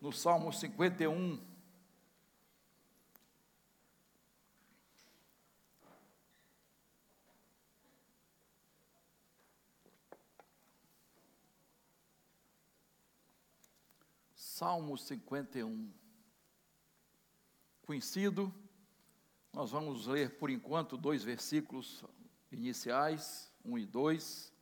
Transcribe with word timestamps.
no 0.00 0.12
Salmo 0.12 0.52
51. 0.52 1.40
Salmo 14.34 14.98
51. 14.98 15.92
Conhecido, 17.82 18.52
nós 19.52 19.70
vamos 19.70 20.06
ler 20.06 20.36
por 20.36 20.50
enquanto 20.50 20.96
dois 20.96 21.22
versículos 21.22 22.04
iniciais, 22.50 23.52
1 23.64 23.78
e 23.78 23.86
2. 23.86 24.57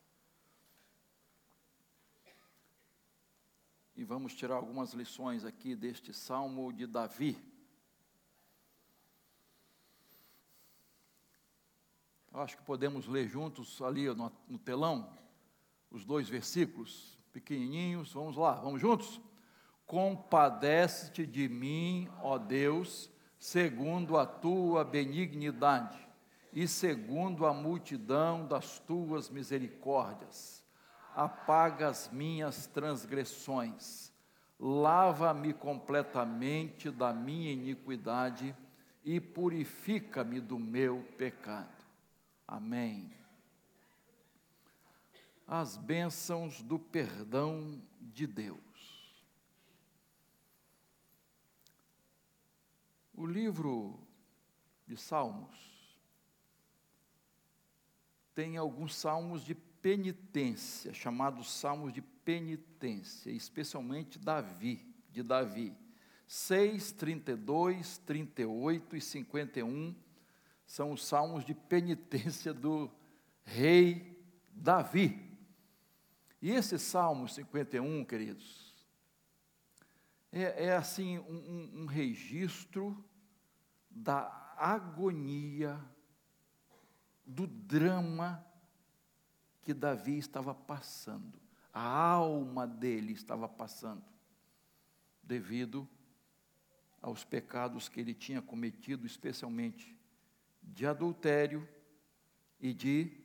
E 3.96 4.04
vamos 4.04 4.34
tirar 4.34 4.56
algumas 4.56 4.92
lições 4.92 5.42
aqui 5.42 5.74
deste 5.74 6.12
salmo 6.12 6.70
de 6.70 6.86
Davi. 6.86 7.34
Eu 12.30 12.40
acho 12.40 12.58
que 12.58 12.62
podemos 12.62 13.06
ler 13.06 13.26
juntos 13.26 13.80
ali 13.80 14.06
no, 14.14 14.30
no 14.46 14.58
telão 14.58 15.16
os 15.90 16.04
dois 16.04 16.28
versículos 16.28 17.18
pequenininhos. 17.32 18.12
Vamos 18.12 18.36
lá, 18.36 18.52
vamos 18.56 18.82
juntos? 18.82 19.18
Compadece-te 19.86 21.24
de 21.24 21.48
mim, 21.48 22.06
ó 22.20 22.36
Deus, 22.36 23.10
segundo 23.38 24.18
a 24.18 24.26
tua 24.26 24.84
benignidade 24.84 26.06
e 26.52 26.68
segundo 26.68 27.46
a 27.46 27.54
multidão 27.54 28.46
das 28.46 28.78
tuas 28.80 29.30
misericórdias 29.30 30.65
apaga 31.16 31.88
as 31.88 32.10
minhas 32.10 32.66
transgressões, 32.66 34.12
lava-me 34.60 35.54
completamente 35.54 36.90
da 36.90 37.10
minha 37.10 37.50
iniquidade 37.50 38.54
e 39.02 39.18
purifica-me 39.18 40.40
do 40.40 40.58
meu 40.58 41.02
pecado. 41.16 41.74
Amém. 42.46 43.10
As 45.46 45.78
bênçãos 45.78 46.60
do 46.60 46.78
perdão 46.78 47.80
de 47.98 48.26
Deus. 48.26 48.60
O 53.14 53.24
livro 53.24 53.98
de 54.86 54.98
Salmos 54.98 55.76
tem 58.34 58.58
alguns 58.58 58.94
salmos 58.94 59.42
de 59.42 59.54
penitência, 59.86 60.92
chamados 60.92 61.48
salmos 61.48 61.92
de 61.92 62.02
penitência, 62.02 63.30
especialmente 63.30 64.18
Davi, 64.18 64.84
de 65.12 65.22
Davi. 65.22 65.72
6, 66.26 66.90
32, 66.90 67.98
38 67.98 68.96
e 68.96 69.00
51 69.00 69.94
são 70.66 70.90
os 70.90 71.06
salmos 71.06 71.44
de 71.44 71.54
penitência 71.54 72.52
do 72.52 72.90
rei 73.44 74.20
Davi. 74.50 75.38
E 76.42 76.50
esse 76.50 76.80
salmo 76.80 77.28
51, 77.28 78.04
queridos, 78.06 78.74
é, 80.32 80.64
é 80.64 80.74
assim 80.74 81.20
um, 81.20 81.82
um 81.82 81.86
registro 81.86 83.04
da 83.88 84.52
agonia, 84.58 85.80
do 87.24 87.46
drama 87.46 88.44
que 89.66 89.74
Davi 89.74 90.16
estava 90.16 90.54
passando, 90.54 91.40
a 91.74 91.82
alma 91.82 92.68
dele 92.68 93.12
estava 93.12 93.48
passando, 93.48 94.04
devido 95.20 95.88
aos 97.02 97.24
pecados 97.24 97.88
que 97.88 97.98
ele 97.98 98.14
tinha 98.14 98.40
cometido, 98.40 99.04
especialmente 99.04 99.98
de 100.62 100.86
adultério 100.86 101.68
e 102.60 102.72
de 102.72 103.20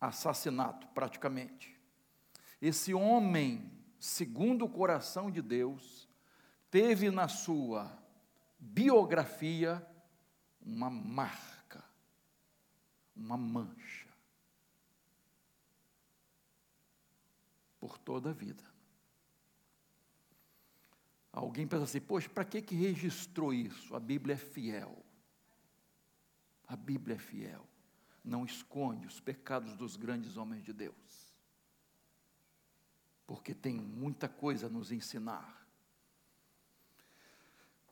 assassinato, 0.00 0.88
praticamente. 0.88 1.80
Esse 2.60 2.92
homem, 2.92 3.70
segundo 4.00 4.64
o 4.64 4.68
coração 4.68 5.30
de 5.30 5.40
Deus, 5.40 6.08
teve 6.68 7.12
na 7.12 7.28
sua 7.28 7.96
biografia 8.58 9.86
uma 10.60 10.90
marca, 10.90 11.84
uma 13.14 13.36
mancha. 13.36 14.05
Por 17.86 17.98
toda 17.98 18.30
a 18.30 18.32
vida. 18.32 18.64
Alguém 21.30 21.68
pensa 21.68 21.84
assim, 21.84 22.00
poxa, 22.00 22.28
para 22.28 22.44
que, 22.44 22.60
que 22.60 22.74
registrou 22.74 23.54
isso? 23.54 23.94
A 23.94 24.00
Bíblia 24.00 24.34
é 24.34 24.36
fiel. 24.36 25.04
A 26.66 26.74
Bíblia 26.74 27.14
é 27.14 27.18
fiel. 27.18 27.64
Não 28.24 28.44
esconde 28.44 29.06
os 29.06 29.20
pecados 29.20 29.76
dos 29.76 29.94
grandes 29.94 30.36
homens 30.36 30.64
de 30.64 30.72
Deus. 30.72 31.32
Porque 33.24 33.54
tem 33.54 33.74
muita 33.74 34.28
coisa 34.28 34.66
a 34.66 34.70
nos 34.70 34.90
ensinar. 34.90 35.64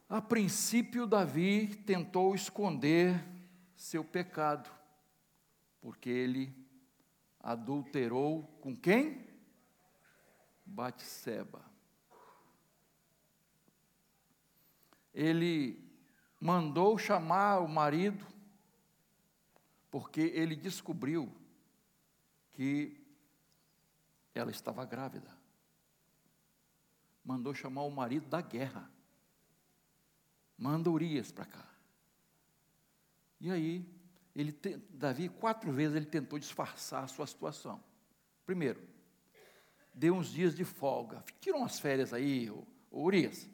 A 0.08 0.20
princípio, 0.20 1.06
Davi 1.06 1.68
tentou 1.86 2.34
esconder 2.34 3.24
seu 3.76 4.02
pecado, 4.04 4.68
porque 5.80 6.10
ele 6.10 6.52
adulterou 7.38 8.42
com 8.60 8.74
quem? 8.74 9.33
Batseba. 10.64 11.64
Ele 15.12 15.82
mandou 16.40 16.98
chamar 16.98 17.60
o 17.60 17.68
marido, 17.68 18.26
porque 19.90 20.20
ele 20.20 20.56
descobriu 20.56 21.32
que 22.52 23.00
ela 24.34 24.50
estava 24.50 24.84
grávida. 24.84 25.30
Mandou 27.24 27.54
chamar 27.54 27.82
o 27.82 27.90
marido 27.90 28.26
da 28.28 28.40
guerra. 28.40 28.90
Manda 30.58 30.90
Urias 30.90 31.30
para 31.30 31.46
cá. 31.46 31.68
E 33.40 33.50
aí, 33.50 33.86
ele, 34.34 34.52
Davi, 34.90 35.28
quatro 35.28 35.72
vezes 35.72 35.96
ele 35.96 36.06
tentou 36.06 36.38
disfarçar 36.38 37.04
a 37.04 37.08
sua 37.08 37.26
situação. 37.26 37.82
Primeiro, 38.44 38.93
deu 39.94 40.14
uns 40.14 40.28
dias 40.28 40.54
de 40.54 40.64
folga. 40.64 41.24
Tira 41.40 41.56
umas 41.56 41.78
férias 41.78 42.12
aí, 42.12 42.50
ô, 42.50 42.66
ô 42.90 43.04
Urias. 43.04 43.48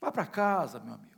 Vá 0.00 0.10
para 0.10 0.24
casa, 0.24 0.78
meu 0.78 0.94
amigo. 0.94 1.10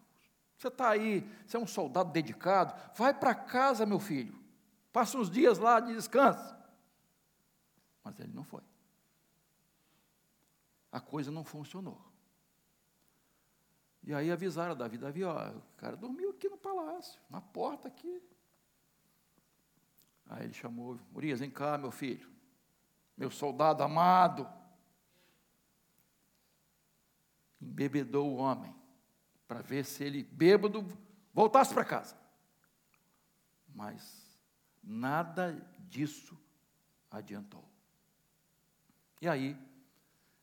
Você 0.57 0.69
está 0.69 0.91
aí, 0.91 1.29
você 1.47 1.57
é 1.57 1.61
um 1.61 1.67
soldado 1.67 2.11
dedicado. 2.11 2.75
Vai 2.97 3.13
para 3.13 3.35
casa, 3.35 3.85
meu 3.85 4.01
filho. 4.01 4.35
Passa 4.93 5.19
uns 5.19 5.31
dias 5.31 5.59
lá 5.59 5.79
de 5.79 5.95
descanso. 5.95 6.57
Mas 8.03 8.19
ele 8.19 8.33
não 8.33 8.45
foi. 8.45 8.63
A 10.91 11.01
coisa 11.01 11.31
não 11.31 11.45
funcionou. 11.45 12.01
E 14.05 14.13
aí 14.13 14.31
avisaram 14.33 14.75
Davi, 14.75 14.99
Davi, 14.99 15.23
ó, 15.23 15.51
o 15.51 15.63
cara 15.77 15.97
dormiu 15.97 16.31
aqui 16.31 16.49
no 16.49 16.59
palácio, 16.59 17.21
na 17.31 17.41
porta 17.41 17.87
aqui. 17.87 18.21
Aí 20.27 20.45
ele 20.45 20.55
chamou, 20.55 20.99
Urias, 21.15 21.39
vem 21.39 21.51
cá, 21.51 21.79
meu 21.79 21.93
filho 21.93 22.32
meu 23.17 23.31
soldado 23.31 23.83
amado, 23.83 24.49
embebedou 27.61 28.31
o 28.31 28.37
homem, 28.37 28.75
para 29.47 29.61
ver 29.61 29.85
se 29.85 30.03
ele, 30.03 30.25
bêbado, 30.25 30.87
voltasse 31.33 31.73
para 31.73 31.85
casa. 31.85 32.17
Mas 33.75 34.39
nada 34.83 35.53
disso 35.89 36.39
adiantou. 37.11 37.65
E 39.21 39.29
aí, 39.29 39.57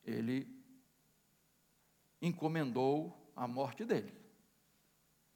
ele 0.03 0.47
encomendou 2.22 3.31
a 3.36 3.48
morte 3.48 3.83
dele. 3.83 4.13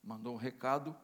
Mandou 0.01 0.33
um 0.33 0.37
recado 0.37 0.95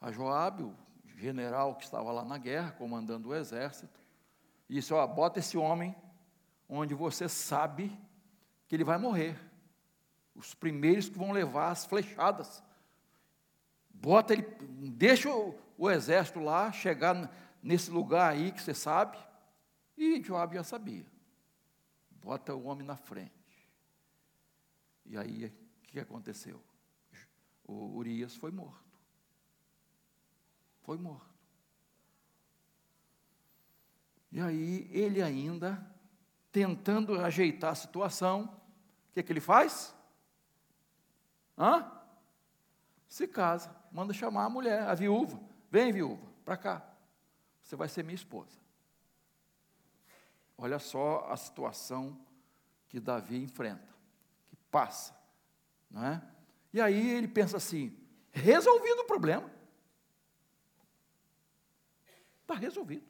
a 0.00 0.10
Joabe, 0.10 0.62
o 0.62 0.76
general 1.16 1.76
que 1.76 1.84
estava 1.84 2.10
lá 2.12 2.24
na 2.24 2.38
guerra, 2.38 2.72
comandando 2.72 3.28
o 3.28 3.34
exército, 3.34 4.00
e 4.68 4.74
disse: 4.74 4.92
Ó, 4.92 5.06
bota 5.06 5.38
esse 5.38 5.56
homem 5.56 5.94
onde 6.68 6.94
você 6.94 7.28
sabe 7.28 7.96
que 8.66 8.76
ele 8.76 8.84
vai 8.84 8.98
morrer. 8.98 9.38
Os 10.34 10.54
primeiros 10.54 11.08
que 11.08 11.18
vão 11.18 11.32
levar 11.32 11.70
as 11.70 11.86
flechadas. 11.86 12.62
Bota 13.88 14.32
ele, 14.32 14.42
deixa 14.42 15.34
o, 15.34 15.58
o 15.76 15.90
exército 15.90 16.38
lá, 16.38 16.70
chegar 16.70 17.30
nesse 17.62 17.90
lugar 17.90 18.30
aí 18.30 18.52
que 18.52 18.62
você 18.62 18.74
sabe. 18.74 19.18
E 19.96 20.22
Joab 20.22 20.54
já 20.54 20.62
sabia. 20.62 21.06
Bota 22.10 22.54
o 22.54 22.64
homem 22.64 22.86
na 22.86 22.96
frente. 22.96 23.32
E 25.04 25.16
aí, 25.16 25.46
o 25.46 25.86
que 25.88 25.98
aconteceu? 25.98 26.62
O 27.64 27.96
Urias 27.96 28.36
foi 28.36 28.50
morto. 28.50 28.98
Foi 30.82 30.98
morto. 30.98 31.37
E 34.30 34.40
aí 34.40 34.88
ele 34.92 35.22
ainda, 35.22 35.84
tentando 36.52 37.20
ajeitar 37.20 37.72
a 37.72 37.74
situação, 37.74 38.44
o 39.10 39.14
que, 39.14 39.20
é 39.20 39.22
que 39.22 39.32
ele 39.32 39.40
faz? 39.40 39.94
Hã? 41.56 41.90
Se 43.08 43.26
casa, 43.26 43.74
manda 43.90 44.12
chamar 44.12 44.44
a 44.44 44.50
mulher, 44.50 44.82
a 44.82 44.94
viúva. 44.94 45.40
Vem, 45.70 45.92
viúva, 45.92 46.26
para 46.44 46.56
cá. 46.56 46.94
Você 47.62 47.74
vai 47.74 47.88
ser 47.88 48.02
minha 48.02 48.14
esposa. 48.14 48.58
Olha 50.56 50.78
só 50.78 51.26
a 51.30 51.36
situação 51.36 52.18
que 52.88 52.98
Davi 52.98 53.42
enfrenta, 53.42 53.94
que 54.48 54.56
passa, 54.70 55.16
não 55.90 56.04
é? 56.04 56.22
E 56.72 56.80
aí 56.80 57.10
ele 57.10 57.28
pensa 57.28 57.56
assim: 57.56 57.96
resolvido 58.30 59.02
o 59.02 59.06
problema. 59.06 59.50
Está 62.42 62.54
resolvido. 62.54 63.06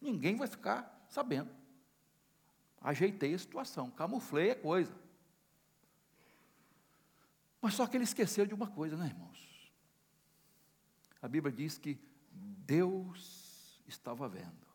Ninguém 0.00 0.36
vai 0.36 0.46
ficar 0.46 1.06
sabendo. 1.08 1.50
Ajeitei 2.80 3.34
a 3.34 3.38
situação, 3.38 3.90
camuflei 3.90 4.52
a 4.52 4.56
coisa. 4.56 4.94
Mas 7.60 7.74
só 7.74 7.86
que 7.86 7.96
ele 7.96 8.04
esqueceu 8.04 8.46
de 8.46 8.54
uma 8.54 8.68
coisa, 8.68 8.96
né, 8.96 9.06
irmãos? 9.06 9.72
A 11.20 11.26
Bíblia 11.26 11.52
diz 11.52 11.76
que 11.76 11.98
Deus 12.30 13.82
estava 13.86 14.28
vendo. 14.28 14.66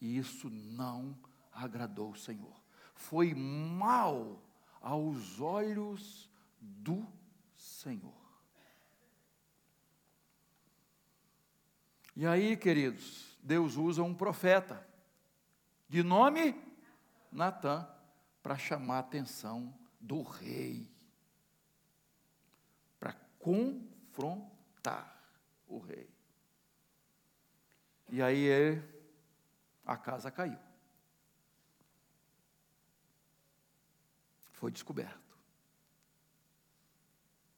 E 0.00 0.16
isso 0.16 0.48
não 0.48 1.18
agradou 1.52 2.12
o 2.12 2.16
Senhor. 2.16 2.62
Foi 2.94 3.34
mal 3.34 4.40
aos 4.80 5.40
olhos 5.40 6.30
do 6.60 7.06
Senhor. 7.56 8.14
E 12.14 12.26
aí, 12.26 12.56
queridos, 12.56 13.27
Deus 13.48 13.76
usa 13.76 14.02
um 14.02 14.14
profeta 14.14 14.86
de 15.88 16.02
nome 16.02 16.54
Natã 17.32 17.88
para 18.42 18.58
chamar 18.58 18.96
a 18.96 18.98
atenção 18.98 19.74
do 19.98 20.20
rei, 20.20 20.86
para 23.00 23.14
confrontar 23.38 25.18
o 25.66 25.78
rei. 25.78 26.10
E 28.10 28.20
aí 28.20 28.82
a 29.82 29.96
casa 29.96 30.30
caiu. 30.30 30.58
Foi 34.52 34.70
descoberto. 34.70 35.38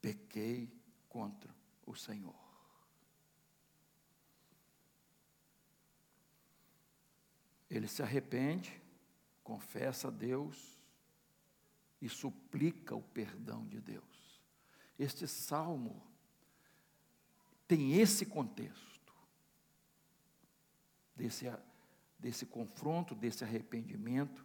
Pequei 0.00 0.72
contra 1.08 1.52
o 1.84 1.96
Senhor. 1.96 2.39
Ele 7.70 7.86
se 7.86 8.02
arrepende, 8.02 8.82
confessa 9.44 10.08
a 10.08 10.10
Deus 10.10 10.78
e 12.02 12.08
suplica 12.08 12.94
o 12.94 13.02
perdão 13.02 13.64
de 13.66 13.80
Deus. 13.80 14.40
Este 14.98 15.26
salmo 15.28 16.02
tem 17.68 17.94
esse 18.00 18.26
contexto, 18.26 19.14
desse, 21.14 21.46
desse 22.18 22.44
confronto, 22.44 23.14
desse 23.14 23.44
arrependimento, 23.44 24.44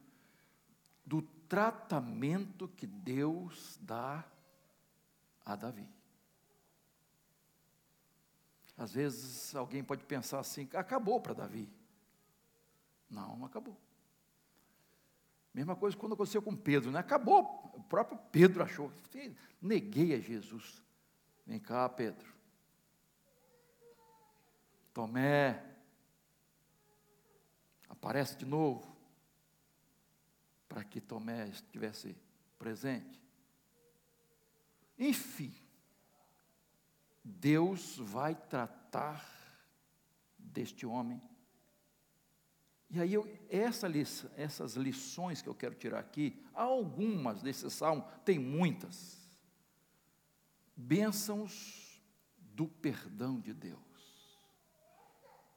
do 1.04 1.22
tratamento 1.22 2.68
que 2.68 2.86
Deus 2.86 3.80
dá 3.82 4.24
a 5.44 5.56
Davi. 5.56 5.88
Às 8.78 8.94
vezes 8.94 9.56
alguém 9.56 9.84
pode 9.84 10.04
pensar 10.04 10.40
assim: 10.40 10.70
acabou 10.74 11.20
para 11.20 11.34
Davi. 11.34 11.70
Não, 13.10 13.38
não 13.38 13.46
acabou. 13.46 13.78
Mesma 15.54 15.76
coisa 15.76 15.96
quando 15.96 16.14
aconteceu 16.14 16.42
com 16.42 16.56
Pedro, 16.56 16.92
né? 16.92 17.00
Acabou. 17.00 17.72
O 17.74 17.84
próprio 17.84 18.18
Pedro 18.32 18.62
achou. 18.62 18.92
Neguei 19.62 20.14
a 20.14 20.20
Jesus. 20.20 20.84
Vem 21.46 21.60
cá, 21.60 21.88
Pedro. 21.88 22.34
Tomé, 24.94 25.62
aparece 27.90 28.38
de 28.38 28.46
novo, 28.46 28.96
para 30.68 30.84
que 30.84 31.02
Tomé 31.02 31.48
estivesse 31.50 32.16
presente. 32.58 33.22
Enfim, 34.98 35.54
Deus 37.24 37.98
vai 37.98 38.36
tratar 38.36 39.26
deste 40.38 40.86
homem. 40.86 41.22
E 42.90 43.02
aí, 43.02 43.14
eu, 43.14 43.28
essa 43.50 43.88
essas 44.38 44.76
lições 44.76 45.42
que 45.42 45.50
eu 45.50 45.56
quero 45.56 45.76
tirar 45.76 46.00
aqui, 46.00 46.42
algumas 46.54 47.42
desse 47.42 47.70
salmo, 47.70 48.06
tem 48.24 48.38
muitas. 48.38 49.18
Bênçãos 50.76 52.02
do 52.38 52.68
perdão 52.68 53.40
de 53.40 53.54
Deus. 53.54 53.80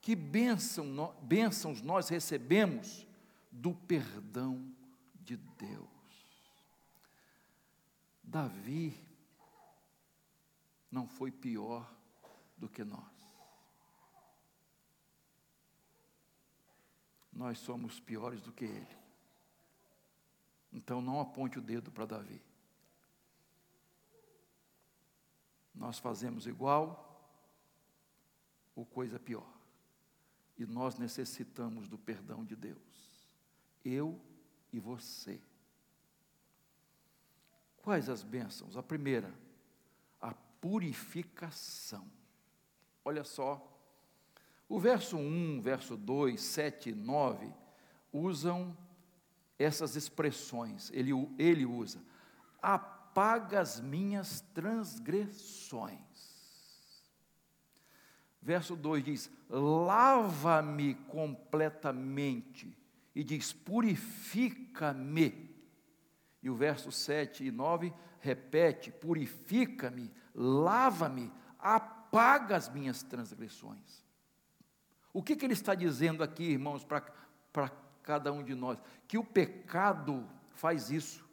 Que 0.00 0.16
bênção, 0.16 1.14
bênçãos 1.22 1.82
nós 1.82 2.08
recebemos 2.08 3.06
do 3.50 3.74
perdão 3.74 4.74
de 5.14 5.36
Deus. 5.36 5.88
Davi 8.22 8.94
não 10.90 11.06
foi 11.06 11.30
pior 11.30 11.94
do 12.56 12.68
que 12.68 12.84
nós. 12.84 13.17
Nós 17.38 17.60
somos 17.60 18.00
piores 18.00 18.42
do 18.42 18.50
que 18.50 18.64
ele. 18.64 18.98
Então 20.72 21.00
não 21.00 21.20
aponte 21.20 21.56
o 21.56 21.62
dedo 21.62 21.88
para 21.88 22.04
Davi. 22.04 22.42
Nós 25.72 26.00
fazemos 26.00 26.48
igual 26.48 27.32
ou 28.74 28.84
coisa 28.84 29.20
pior. 29.20 29.48
E 30.58 30.66
nós 30.66 30.98
necessitamos 30.98 31.86
do 31.86 31.96
perdão 31.96 32.44
de 32.44 32.56
Deus. 32.56 33.30
Eu 33.84 34.20
e 34.72 34.80
você. 34.80 35.40
Quais 37.76 38.08
as 38.08 38.24
bênçãos? 38.24 38.76
A 38.76 38.82
primeira, 38.82 39.32
a 40.20 40.34
purificação. 40.60 42.10
Olha 43.04 43.22
só, 43.22 43.67
o 44.68 44.78
verso 44.78 45.16
1, 45.16 45.62
verso 45.62 45.96
2, 45.96 46.38
7 46.40 46.90
e 46.90 46.94
9 46.94 47.50
usam 48.12 48.76
essas 49.58 49.96
expressões. 49.96 50.90
Ele, 50.92 51.12
ele 51.38 51.64
usa: 51.64 52.02
apaga 52.60 53.60
as 53.60 53.80
minhas 53.80 54.42
transgressões. 54.52 55.98
Verso 58.42 58.76
2 58.76 59.04
diz: 59.04 59.30
lava-me 59.48 60.94
completamente. 60.94 62.76
E 63.14 63.24
diz: 63.24 63.54
purifica-me. 63.54 65.48
E 66.42 66.50
o 66.50 66.54
verso 66.54 66.92
7 66.92 67.46
e 67.46 67.50
9 67.50 67.92
repete: 68.20 68.90
purifica-me, 68.90 70.12
lava-me, 70.34 71.32
apaga 71.58 72.54
as 72.54 72.68
minhas 72.68 73.02
transgressões. 73.02 74.06
O 75.12 75.22
que, 75.22 75.36
que 75.36 75.44
ele 75.44 75.54
está 75.54 75.74
dizendo 75.74 76.22
aqui, 76.22 76.44
irmãos, 76.44 76.84
para 76.84 77.70
cada 78.02 78.32
um 78.32 78.42
de 78.42 78.54
nós? 78.54 78.78
Que 79.06 79.18
o 79.18 79.24
pecado 79.24 80.28
faz 80.52 80.90
isso, 80.90 81.28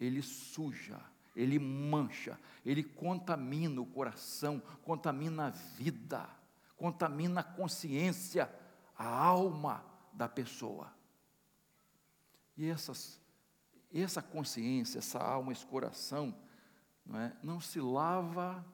ele 0.00 0.22
suja, 0.22 1.00
ele 1.34 1.58
mancha, 1.58 2.38
ele 2.64 2.82
contamina 2.82 3.80
o 3.80 3.86
coração, 3.86 4.60
contamina 4.82 5.46
a 5.46 5.50
vida 5.50 6.42
contamina 6.82 7.42
a 7.42 7.44
consciência, 7.44 8.52
a 8.98 9.06
alma 9.06 9.84
da 10.12 10.28
pessoa. 10.28 10.92
E 12.56 12.68
essas, 12.68 13.20
essa 13.94 14.20
consciência, 14.20 14.98
essa 14.98 15.20
alma, 15.20 15.52
esse 15.52 15.64
coração, 15.64 16.34
não, 17.06 17.20
é, 17.20 17.36
não 17.40 17.60
se 17.60 17.80
lava 17.80 18.66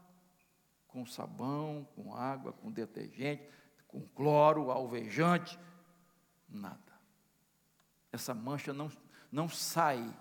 com 0.86 1.04
sabão, 1.04 1.86
com 1.94 2.14
água, 2.14 2.50
com 2.50 2.72
detergente, 2.72 3.46
com 3.88 4.06
cloro, 4.08 4.70
alvejante, 4.70 5.58
nada. 6.48 6.78
Essa 8.12 8.34
mancha 8.34 8.72
não, 8.72 8.90
não 9.32 9.48
sai 9.48 10.14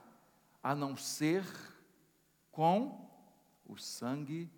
a 0.64 0.74
não 0.74 0.96
ser 0.96 1.46
com 2.52 3.08
o 3.66 3.78
sangue 3.78 4.50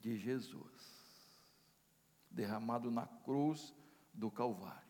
de 0.00 0.16
Jesus 0.16 0.66
derramado 2.30 2.90
na 2.90 3.06
cruz 3.24 3.74
do 4.12 4.30
Calvário. 4.30 4.86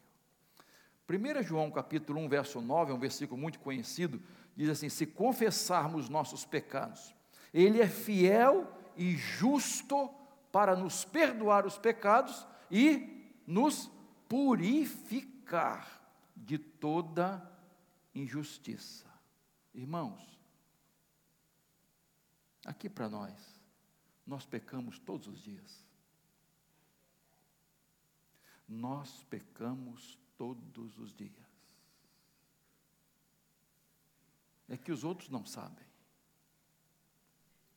1 1.09 1.43
João 1.43 1.71
capítulo 1.71 2.21
1, 2.21 2.29
verso 2.29 2.61
9, 2.61 2.91
é 2.91 2.95
um 2.95 2.99
versículo 2.99 3.41
muito 3.41 3.61
conhecido, 3.61 4.21
diz 4.57 4.69
assim: 4.69 4.89
se 4.89 5.07
confessarmos 5.07 6.09
nossos 6.09 6.45
pecados, 6.45 7.15
Ele 7.55 7.81
é 7.81 7.87
fiel 7.87 8.67
e 8.97 9.17
justo 9.17 10.11
para 10.51 10.75
nos 10.75 11.05
perdoar 11.05 11.65
os 11.65 11.79
pecados 11.79 12.47
e 12.71 13.16
nos 13.47 13.91
purificar 14.29 16.03
de 16.35 16.59
toda 16.59 17.41
injustiça. 18.15 19.07
Irmãos, 19.73 20.39
aqui 22.65 22.89
para 22.89 23.09
nós, 23.09 23.61
nós 24.27 24.45
pecamos 24.45 24.99
todos 24.99 25.29
os 25.29 25.41
dias. 25.41 25.87
Nós 28.69 29.23
pecamos 29.25 30.19
todos 30.37 30.99
os 30.99 31.15
dias. 31.15 31.47
É 34.69 34.77
que 34.77 34.91
os 34.91 35.05
outros 35.05 35.29
não 35.29 35.47
sabem. 35.47 35.87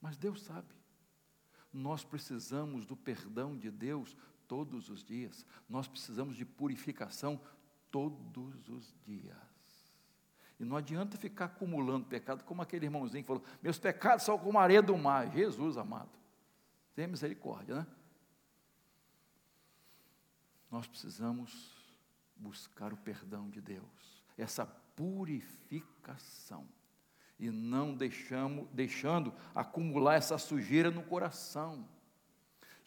Mas 0.01 0.17
Deus 0.17 0.41
sabe. 0.41 0.73
Nós 1.71 2.03
precisamos 2.03 2.85
do 2.85 2.97
perdão 2.97 3.55
de 3.55 3.69
Deus 3.69 4.17
todos 4.49 4.89
os 4.89 5.01
dias. 5.01 5.45
Nós 5.69 5.87
precisamos 5.87 6.35
de 6.35 6.43
purificação 6.43 7.39
todos 7.89 8.67
os 8.67 8.93
dias. 9.05 9.37
E 10.59 10.65
não 10.65 10.75
adianta 10.75 11.17
ficar 11.17 11.45
acumulando 11.45 12.07
pecado, 12.07 12.43
como 12.43 12.61
aquele 12.61 12.87
irmãozinho 12.87 13.23
que 13.23 13.27
falou: 13.27 13.45
Meus 13.61 13.79
pecados 13.79 14.25
são 14.25 14.37
como 14.37 14.59
a 14.59 14.63
areia 14.63 14.81
do 14.81 14.97
mar. 14.97 15.31
Jesus 15.31 15.77
amado. 15.77 16.11
Tenha 16.93 17.07
misericórdia, 17.07 17.75
né? 17.75 17.87
Nós 20.69 20.85
precisamos 20.85 21.73
buscar 22.35 22.91
o 22.91 22.97
perdão 22.97 23.49
de 23.49 23.61
Deus, 23.61 24.25
essa 24.37 24.65
purificação 24.65 26.67
e 27.39 27.49
não 27.49 27.95
deixamos, 27.95 28.67
deixando 28.73 29.33
acumular 29.55 30.15
essa 30.15 30.37
sujeira 30.37 30.91
no 30.91 31.03
coração. 31.03 31.87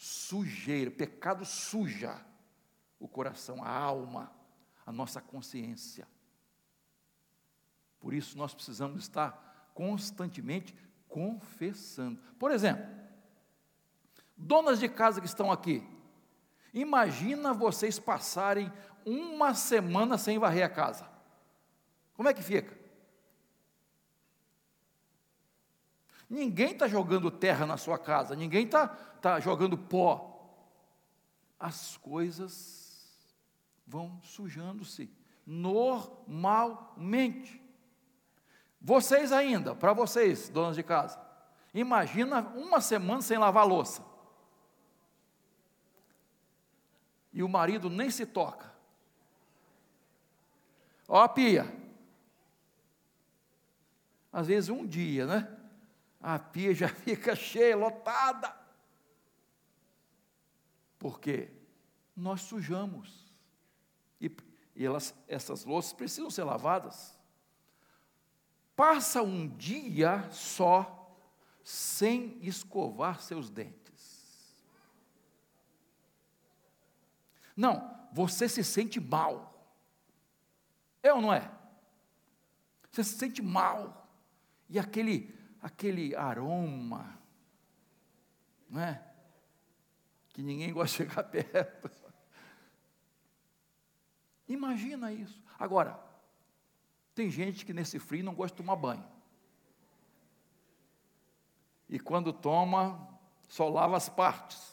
Sujeira, 0.05 0.91
pecado 0.91 1.45
suja 1.45 2.21
o 2.99 3.07
coração, 3.07 3.63
a 3.63 3.71
alma, 3.71 4.33
a 4.85 4.91
nossa 4.91 5.21
consciência. 5.21 6.09
Por 8.01 8.13
isso 8.13 8.37
nós 8.37 8.53
precisamos 8.53 9.05
estar 9.05 9.71
constantemente 9.73 10.75
confessando. 11.09 12.21
Por 12.37 12.51
exemplo, 12.51 12.85
donas 14.37 14.81
de 14.81 14.89
casa 14.89 15.21
que 15.21 15.27
estão 15.29 15.53
aqui, 15.53 15.89
imagina 16.75 17.55
vocês 17.55 18.01
passarem 18.01 18.73
uma 19.07 19.55
semana 19.55 20.19
sem 20.19 20.37
varrer 20.37 20.67
a 20.67 20.69
casa. 20.69 21.09
Como 22.15 22.29
é 22.29 22.35
que 22.35 22.43
fica? 22.43 22.77
Ninguém 26.33 26.73
está 26.73 26.89
jogando 26.89 27.31
terra 27.31 27.67
na 27.67 27.77
sua 27.77 27.99
casa, 27.99 28.35
ninguém 28.35 28.65
está 28.65 28.89
tá 28.89 29.39
jogando 29.39 29.77
pó. 29.77 30.51
As 31.61 31.99
coisas 31.99 33.23
vão 33.87 34.19
sujando-se 34.23 35.15
normalmente. 35.47 37.63
Vocês 38.81 39.31
ainda, 39.31 39.75
para 39.75 39.93
vocês, 39.93 40.49
donas 40.49 40.75
de 40.75 40.83
casa, 40.83 41.21
imagina 41.75 42.41
uma 42.41 42.81
semana 42.81 43.21
sem 43.21 43.37
lavar 43.37 43.67
louça. 43.67 44.03
E 47.31 47.43
o 47.43 47.49
marido 47.49 47.91
nem 47.91 48.09
se 48.09 48.25
toca. 48.25 48.73
Ó 51.07 51.21
a 51.21 51.29
pia. 51.29 51.71
Às 54.33 54.47
vezes 54.47 54.71
um 54.71 54.87
dia, 54.87 55.27
né? 55.27 55.52
A 56.23 56.39
pia 56.39 56.73
já 56.73 56.89
fica 56.95 57.35
cheia, 57.35 57.77
lotada. 57.77 58.57
Porque 60.99 61.51
nós 62.17 62.43
sujamos. 62.43 63.35
E, 64.21 64.31
e 64.77 64.87
elas, 64.87 65.13
essas 65.27 65.65
louças 65.65 65.93
precisam 65.93 66.31
ser 66.31 66.45
lavadas. 66.45 67.19
Passa 68.77 69.23
um 69.23 69.49
dia 69.49 70.29
só 70.31 70.99
sem 71.65 72.39
escovar 72.41 73.21
seus 73.21 73.51
dentes. 73.51 73.83
Não, 77.57 78.09
você 78.13 78.49
se 78.49 78.63
sente 78.63 79.01
mal. 79.01 79.53
É 81.03 81.13
ou 81.13 81.21
não 81.21 81.33
é? 81.33 81.51
Você 82.91 83.03
se 83.03 83.19
sente 83.19 83.43
mal. 83.43 84.09
E 84.69 84.79
aquele 84.79 85.42
aquele 85.63 86.15
aroma, 86.17 87.17
não 88.69 88.81
é? 88.81 89.03
Que 90.31 90.43
ninguém 90.43 90.73
gosta 90.73 91.05
de 91.05 91.11
chegar 91.11 91.23
perto. 91.31 91.91
Imagina 94.49 95.13
isso. 95.13 95.41
Agora, 95.59 95.99
tem 97.15 97.31
gente 97.31 97.65
que 97.65 97.73
nesse 97.73 97.99
frio 97.99 98.25
não 98.25 98.35
gosta 98.35 98.57
de 98.57 98.63
tomar 98.63 98.77
banho. 98.77 99.07
E 101.89 102.01
quando 102.01 102.33
toma, 102.33 103.09
só 103.49 103.69
lava 103.69 103.97
as 103.97 104.09
partes. 104.09 104.73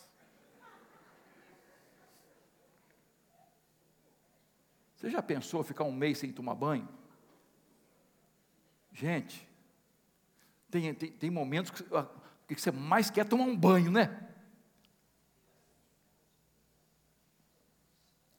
Você 4.95 5.09
já 5.09 5.21
pensou 5.21 5.63
ficar 5.63 5.83
um 5.83 5.91
mês 5.91 6.17
sem 6.17 6.31
tomar 6.31 6.55
banho? 6.55 6.87
Gente, 8.91 9.48
tem, 10.69 10.93
tem, 10.93 11.11
tem 11.11 11.29
momentos 11.29 11.71
que, 11.71 11.83
que 12.55 12.61
você 12.61 12.71
mais 12.71 13.09
quer 13.09 13.25
tomar 13.25 13.45
um 13.45 13.57
banho, 13.57 13.91
né? 13.91 14.27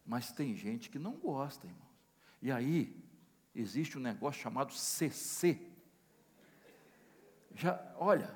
Mas 0.04 0.32
tem 0.32 0.54
gente 0.54 0.90
que 0.90 0.98
não 0.98 1.12
gosta, 1.12 1.66
irmãos. 1.66 1.88
E 2.42 2.50
aí, 2.50 2.96
existe 3.54 3.96
um 3.96 4.00
negócio 4.00 4.40
chamado 4.40 4.72
CC. 4.72 5.60
Já, 7.54 7.80
olha, 7.96 8.34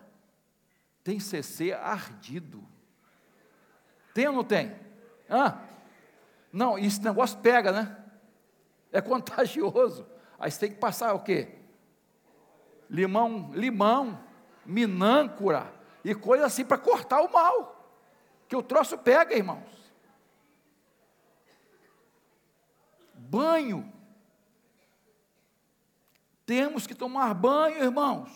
tem 1.03 1.19
CC 1.19 1.73
ardido. 1.73 2.67
Tem 4.13 4.29
ou 4.29 4.35
não 4.35 4.45
tem? 4.45 4.75
Hã? 5.29 5.61
Não, 6.53 6.79
esse 6.79 7.03
negócio 7.03 7.39
pega, 7.39 7.73
né? 7.73 8.05
É 8.93 9.01
contagioso. 9.03 10.07
Aí 10.39 10.51
você 10.51 10.61
tem 10.61 10.71
que 10.71 10.79
passar 10.79 11.15
o 11.15 11.21
quê? 11.25 11.63
Limão, 12.88 13.50
limão, 13.53 14.23
minâncora 14.64 15.73
e 16.05 16.14
coisa 16.14 16.47
assim 16.47 16.64
para 16.64 16.79
cortar 16.79 17.21
o 17.23 17.33
mal. 17.33 17.73
Que 18.49 18.57
o 18.57 18.62
troço 18.62 18.99
pega, 18.99 19.35
irmãos. 19.35 19.93
Banho. 23.14 23.93
Temos 26.45 26.87
que 26.87 26.95
tomar 26.95 27.33
banho, 27.35 27.83
irmãos. 27.83 28.31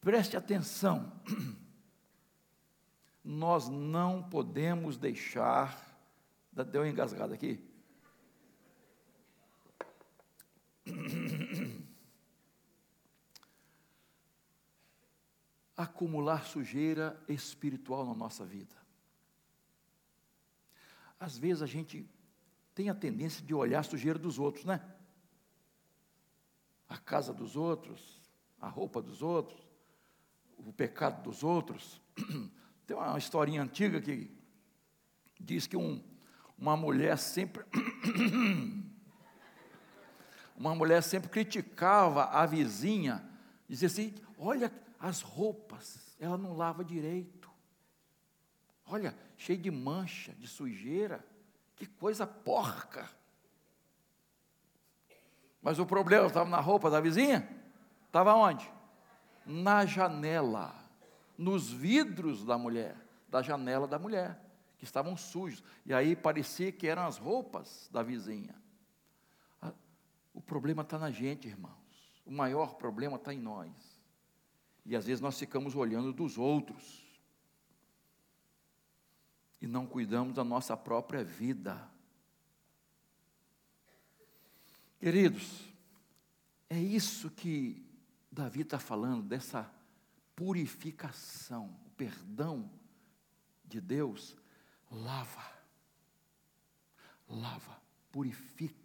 Preste 0.00 0.36
atenção. 0.36 1.12
Nós 3.22 3.68
não 3.68 4.22
podemos 4.22 4.96
deixar. 4.96 5.78
Deu 6.50 6.82
uma 6.82 6.88
engasgada 6.88 7.34
aqui. 7.34 7.71
acumular 15.76 16.44
sujeira 16.44 17.22
espiritual 17.28 18.06
na 18.06 18.14
nossa 18.14 18.44
vida. 18.44 18.74
Às 21.18 21.38
vezes 21.38 21.62
a 21.62 21.66
gente 21.66 22.08
tem 22.74 22.88
a 22.88 22.94
tendência 22.94 23.44
de 23.44 23.54
olhar 23.54 23.80
a 23.80 23.84
sujeira 23.84 24.18
dos 24.18 24.38
outros, 24.38 24.64
né? 24.64 24.80
A 26.88 26.98
casa 26.98 27.32
dos 27.32 27.56
outros, 27.56 28.20
a 28.60 28.68
roupa 28.68 29.00
dos 29.00 29.22
outros, 29.22 29.60
o 30.58 30.72
pecado 30.72 31.22
dos 31.22 31.42
outros. 31.42 32.00
Tem 32.86 32.96
uma 32.96 33.16
historinha 33.16 33.62
antiga 33.62 34.00
que 34.00 34.30
diz 35.40 35.66
que 35.66 35.76
um, 35.76 36.02
uma 36.58 36.76
mulher 36.76 37.16
sempre 37.16 37.64
uma 40.68 40.76
mulher 40.76 41.02
sempre 41.02 41.28
criticava 41.28 42.26
a 42.26 42.46
vizinha, 42.46 43.22
dizia 43.68 43.86
assim: 43.86 44.14
olha 44.38 44.72
as 44.98 45.20
roupas, 45.20 46.16
ela 46.20 46.38
não 46.38 46.56
lava 46.56 46.84
direito. 46.84 47.50
Olha, 48.86 49.16
cheio 49.36 49.58
de 49.58 49.70
mancha, 49.70 50.32
de 50.34 50.46
sujeira. 50.46 51.24
Que 51.74 51.86
coisa 51.86 52.26
porca. 52.26 53.10
Mas 55.60 55.78
o 55.78 55.86
problema 55.86 56.26
estava 56.26 56.48
na 56.48 56.60
roupa 56.60 56.88
da 56.88 57.00
vizinha? 57.00 57.48
Estava 58.06 58.34
onde? 58.34 58.70
Na 59.44 59.84
janela, 59.84 60.74
nos 61.36 61.70
vidros 61.70 62.44
da 62.44 62.56
mulher, 62.56 62.96
da 63.28 63.42
janela 63.42 63.88
da 63.88 63.98
mulher, 63.98 64.40
que 64.78 64.84
estavam 64.84 65.16
sujos. 65.16 65.62
E 65.84 65.92
aí 65.92 66.14
parecia 66.14 66.70
que 66.70 66.86
eram 66.86 67.04
as 67.06 67.16
roupas 67.18 67.88
da 67.90 68.02
vizinha. 68.02 68.61
O 70.32 70.40
problema 70.40 70.82
está 70.82 70.98
na 70.98 71.10
gente, 71.10 71.48
irmãos. 71.48 72.22
O 72.24 72.30
maior 72.30 72.74
problema 72.74 73.16
está 73.16 73.32
em 73.32 73.40
nós. 73.40 73.70
E 74.84 74.96
às 74.96 75.06
vezes 75.06 75.20
nós 75.20 75.38
ficamos 75.38 75.74
olhando 75.74 76.12
dos 76.12 76.38
outros 76.38 77.02
e 79.60 79.66
não 79.66 79.86
cuidamos 79.86 80.34
da 80.34 80.42
nossa 80.42 80.76
própria 80.76 81.22
vida. 81.22 81.88
Queridos, 84.98 85.72
é 86.68 86.78
isso 86.78 87.30
que 87.30 87.84
Davi 88.30 88.62
está 88.62 88.78
falando 88.78 89.22
dessa 89.22 89.70
purificação, 90.34 91.78
o 91.86 91.90
perdão 91.90 92.70
de 93.64 93.80
Deus 93.80 94.36
lava, 94.90 95.52
lava, 97.28 97.80
purifica. 98.10 98.81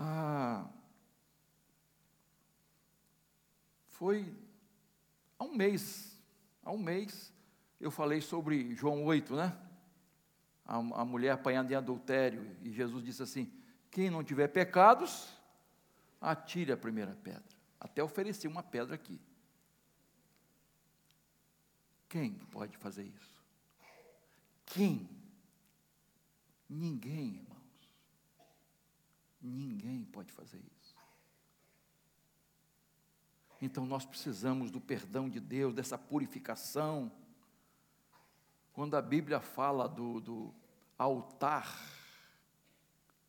Ah, 0.00 0.64
foi 3.88 4.32
há 5.36 5.42
um 5.42 5.56
mês, 5.56 6.16
há 6.62 6.70
um 6.70 6.78
mês, 6.78 7.34
eu 7.80 7.90
falei 7.90 8.20
sobre 8.20 8.72
João 8.76 9.04
8, 9.04 9.34
né? 9.34 9.58
A, 10.64 10.76
a 10.76 11.04
mulher 11.04 11.32
apanhada 11.32 11.72
em 11.72 11.76
adultério, 11.76 12.56
e 12.62 12.70
Jesus 12.70 13.04
disse 13.04 13.24
assim: 13.24 13.52
quem 13.90 14.08
não 14.08 14.22
tiver 14.22 14.46
pecados, 14.46 15.36
atire 16.20 16.70
a 16.70 16.76
primeira 16.76 17.16
pedra. 17.16 17.58
Até 17.80 18.00
ofereci 18.00 18.46
uma 18.46 18.62
pedra 18.62 18.94
aqui. 18.94 19.20
Quem 22.08 22.34
pode 22.52 22.76
fazer 22.76 23.02
isso? 23.02 23.44
Quem? 24.64 25.10
Ninguém, 26.68 27.34
irmãos. 27.36 27.57
Ninguém 29.40 30.04
pode 30.04 30.32
fazer 30.32 30.58
isso. 30.58 30.96
Então 33.60 33.84
nós 33.84 34.04
precisamos 34.04 34.70
do 34.70 34.80
perdão 34.80 35.28
de 35.28 35.40
Deus, 35.40 35.74
dessa 35.74 35.98
purificação. 35.98 37.10
Quando 38.72 38.96
a 38.96 39.02
Bíblia 39.02 39.40
fala 39.40 39.88
do, 39.88 40.20
do 40.20 40.54
altar 40.96 41.76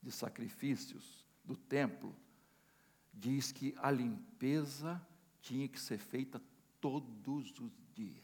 de 0.01 0.12
sacrifícios 0.12 1.25
do 1.44 1.56
templo, 1.56 2.16
diz 3.13 3.51
que 3.51 3.74
a 3.78 3.89
limpeza 3.89 5.01
tinha 5.42 5.68
que 5.68 5.80
ser 5.80 5.98
feita 5.98 6.42
todos 6.80 7.60
os 7.60 7.72
dias. 7.96 8.24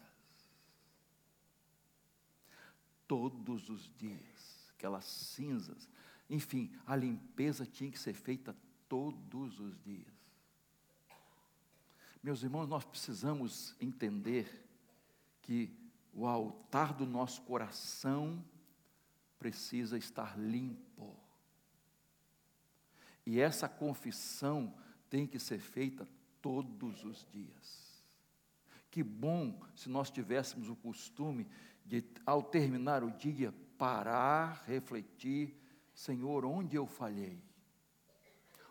Todos 3.07 3.69
os 3.69 3.89
dias. 3.97 4.71
Aquelas 4.75 5.05
cinzas. 5.05 5.89
Enfim, 6.29 6.71
a 6.85 6.95
limpeza 6.95 7.65
tinha 7.65 7.91
que 7.91 7.99
ser 7.99 8.13
feita 8.13 8.55
todos 8.87 9.59
os 9.59 9.79
dias. 9.83 10.13
Meus 12.23 12.41
irmãos, 12.41 12.67
nós 12.67 12.83
precisamos 12.83 13.75
entender 13.79 14.67
que 15.41 15.71
o 16.11 16.25
altar 16.25 16.93
do 16.93 17.05
nosso 17.05 17.41
coração 17.43 18.43
precisa 19.37 19.97
estar 19.97 20.39
limpo. 20.39 21.15
E 23.25 23.39
essa 23.39 23.67
confissão 23.67 24.73
tem 25.09 25.27
que 25.27 25.37
ser 25.37 25.59
feita 25.59 26.07
todos 26.41 27.03
os 27.03 27.25
dias. 27.31 28.03
Que 28.89 29.03
bom 29.03 29.59
se 29.75 29.89
nós 29.89 30.09
tivéssemos 30.09 30.69
o 30.69 30.75
costume 30.75 31.47
de, 31.85 32.03
ao 32.25 32.41
terminar 32.41 33.03
o 33.03 33.11
dia, 33.11 33.53
parar, 33.77 34.63
refletir: 34.65 35.55
Senhor, 35.95 36.43
onde 36.43 36.75
eu 36.75 36.85
falhei? 36.85 37.41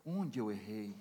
Onde 0.04 0.38
eu 0.38 0.52
errei? 0.52 0.94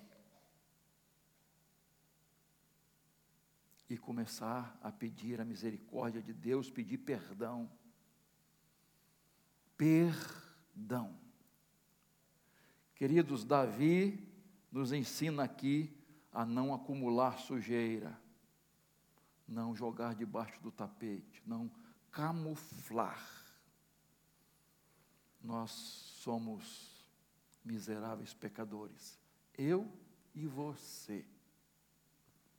E 3.89 3.97
começar 3.97 4.79
a 4.81 4.89
pedir 4.89 5.41
a 5.41 5.45
misericórdia 5.45 6.21
de 6.21 6.33
Deus, 6.33 6.69
pedir 6.69 6.97
perdão. 6.99 7.69
Perdão. 9.75 11.19
Queridos, 12.95 13.43
Davi 13.43 14.25
nos 14.71 14.93
ensina 14.93 15.43
aqui 15.43 15.93
a 16.31 16.45
não 16.45 16.73
acumular 16.73 17.37
sujeira, 17.37 18.17
não 19.45 19.75
jogar 19.75 20.15
debaixo 20.15 20.59
do 20.61 20.71
tapete, 20.71 21.43
não 21.45 21.69
camuflar. 22.09 23.21
Nós 25.43 26.12
somos 26.23 26.89
miseráveis 27.65 28.33
pecadores, 28.33 29.19
eu 29.57 29.85
e 30.33 30.47
você. 30.47 31.25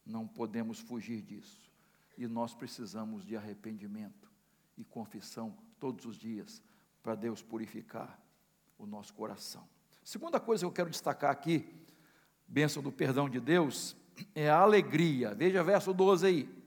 Não 0.05 0.29
podemos 0.29 0.79
fugir 0.81 1.23
disso. 1.23 1.73
E 2.19 2.27
nós 2.27 2.55
precisamos 2.55 3.25
de 3.25 3.37
arrependimento 3.37 4.31
e 4.77 4.85
confissão 4.85 5.57
todos 5.81 6.05
os 6.05 6.17
dias 6.17 6.63
para 7.03 7.15
Deus 7.15 7.43
purificar 7.43 8.21
o 8.79 8.87
nosso 8.87 9.15
coração. 9.15 9.67
Segunda 10.05 10.39
coisa 10.39 10.63
que 10.63 10.67
eu 10.67 10.73
quero 10.73 10.91
destacar 10.91 11.31
aqui 11.31 11.67
bênção 12.47 12.83
do 12.83 12.93
perdão 12.93 13.29
de 13.29 13.41
Deus, 13.41 13.97
é 14.35 14.51
a 14.51 14.59
alegria. 14.59 15.35
Veja 15.35 15.65
verso 15.65 15.93
12 15.95 16.27
aí. 16.27 16.65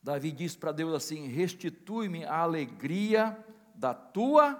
Davi 0.00 0.30
diz 0.30 0.54
para 0.54 0.70
Deus 0.70 0.94
assim: 0.94 1.26
Restitui-me 1.26 2.24
a 2.24 2.38
alegria 2.38 3.36
da 3.74 3.92
tua 3.92 4.58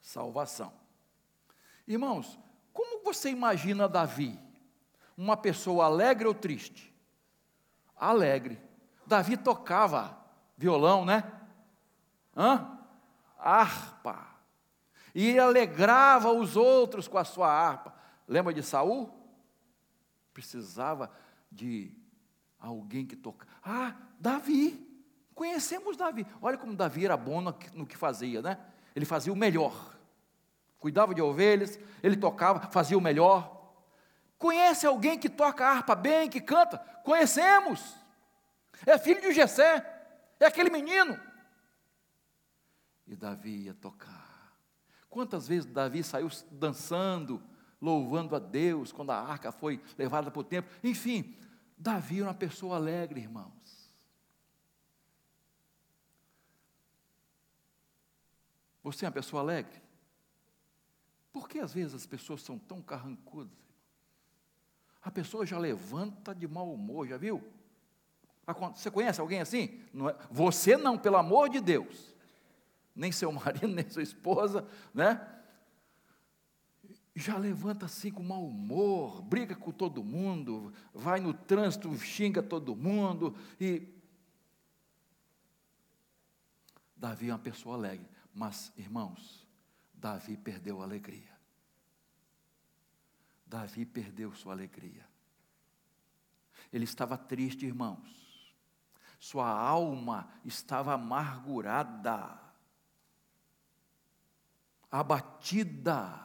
salvação. 0.00 0.72
Irmãos, 1.86 2.38
como 2.72 3.02
você 3.04 3.30
imagina 3.30 3.88
Davi? 3.88 4.38
Uma 5.16 5.36
pessoa 5.36 5.86
alegre 5.86 6.26
ou 6.26 6.34
triste? 6.34 6.94
Alegre. 7.96 8.60
Davi 9.06 9.36
tocava 9.36 10.18
violão, 10.56 11.04
né? 11.04 11.30
Hã? 12.36 12.78
Harpa 13.38 14.32
e 15.14 15.38
alegrava 15.38 16.32
os 16.32 16.56
outros 16.56 17.06
com 17.06 17.18
a 17.18 17.24
sua 17.24 17.48
harpa. 17.48 17.94
Lembra 18.26 18.52
de 18.52 18.62
Saul? 18.62 19.10
Precisava 20.32 21.10
de 21.50 21.94
alguém 22.58 23.04
que 23.04 23.16
toca. 23.16 23.46
Ah, 23.62 23.94
Davi. 24.18 24.88
Conhecemos 25.34 25.96
Davi. 25.96 26.26
Olha 26.40 26.58
como 26.58 26.74
Davi 26.74 27.04
era 27.04 27.16
bom 27.16 27.40
no 27.40 27.86
que 27.86 27.96
fazia, 27.96 28.42
né? 28.42 28.58
Ele 28.94 29.04
fazia 29.04 29.32
o 29.32 29.36
melhor. 29.36 29.96
Cuidava 30.78 31.14
de 31.14 31.22
ovelhas, 31.22 31.78
ele 32.02 32.16
tocava, 32.16 32.70
fazia 32.70 32.98
o 32.98 33.00
melhor. 33.00 33.60
Conhece 34.36 34.86
alguém 34.86 35.18
que 35.18 35.28
toca 35.28 35.66
harpa 35.66 35.94
bem, 35.94 36.28
que 36.28 36.40
canta? 36.40 36.78
Conhecemos. 37.04 37.94
É 38.84 38.98
filho 38.98 39.20
de 39.20 39.32
Jessé, 39.32 39.84
é 40.40 40.46
aquele 40.46 40.70
menino. 40.70 41.18
E 43.06 43.14
Davi 43.14 43.64
ia 43.64 43.74
tocar. 43.74 44.56
Quantas 45.08 45.46
vezes 45.46 45.66
Davi 45.66 46.02
saiu 46.02 46.28
dançando, 46.50 47.42
louvando 47.80 48.34
a 48.34 48.38
Deus, 48.38 48.90
quando 48.90 49.10
a 49.10 49.20
arca 49.20 49.52
foi 49.52 49.80
levada 49.98 50.30
para 50.30 50.40
o 50.40 50.44
templo. 50.44 50.70
Enfim, 50.82 51.36
Davi 51.76 52.20
era 52.20 52.28
uma 52.28 52.34
pessoa 52.34 52.76
alegre, 52.76 53.20
irmãos. 53.20 53.52
Você 58.82 59.04
é 59.04 59.08
uma 59.08 59.12
pessoa 59.12 59.42
alegre? 59.42 59.80
Por 61.32 61.48
que 61.48 61.58
às 61.58 61.72
vezes 61.72 61.94
as 61.94 62.06
pessoas 62.06 62.42
são 62.42 62.58
tão 62.58 62.82
carrancudas? 62.82 63.56
A 65.00 65.10
pessoa 65.10 65.46
já 65.46 65.58
levanta 65.58 66.34
de 66.34 66.46
mau 66.46 66.72
humor, 66.72 67.06
já 67.06 67.16
viu? 67.16 67.42
Você 68.74 68.90
conhece 68.90 69.20
alguém 69.20 69.40
assim? 69.40 69.80
Não 69.92 70.08
é? 70.08 70.16
Você 70.30 70.76
não, 70.76 70.98
pelo 70.98 71.16
amor 71.16 71.48
de 71.48 71.60
Deus 71.60 72.12
nem 72.94 73.10
seu 73.10 73.32
marido, 73.32 73.68
nem 73.68 73.88
sua 73.88 74.02
esposa, 74.02 74.66
né? 74.94 75.28
Já 77.14 77.36
levanta 77.36 77.86
assim 77.86 78.10
com 78.10 78.22
mau 78.22 78.46
humor, 78.46 79.20
briga 79.22 79.54
com 79.54 79.70
todo 79.70 80.02
mundo, 80.02 80.72
vai 80.94 81.20
no 81.20 81.34
trânsito, 81.34 81.94
xinga 81.98 82.42
todo 82.42 82.74
mundo 82.74 83.36
e 83.60 83.86
Davi 86.96 87.28
é 87.28 87.32
uma 87.32 87.38
pessoa 87.38 87.76
alegre, 87.76 88.08
mas 88.32 88.72
irmãos, 88.76 89.46
Davi 89.94 90.36
perdeu 90.36 90.80
a 90.80 90.84
alegria. 90.84 91.32
Davi 93.46 93.84
perdeu 93.84 94.34
sua 94.34 94.52
alegria. 94.52 95.06
Ele 96.72 96.84
estava 96.84 97.18
triste, 97.18 97.66
irmãos. 97.66 98.54
Sua 99.18 99.48
alma 99.48 100.32
estava 100.44 100.94
amargurada 100.94 102.42
abatida. 104.92 106.20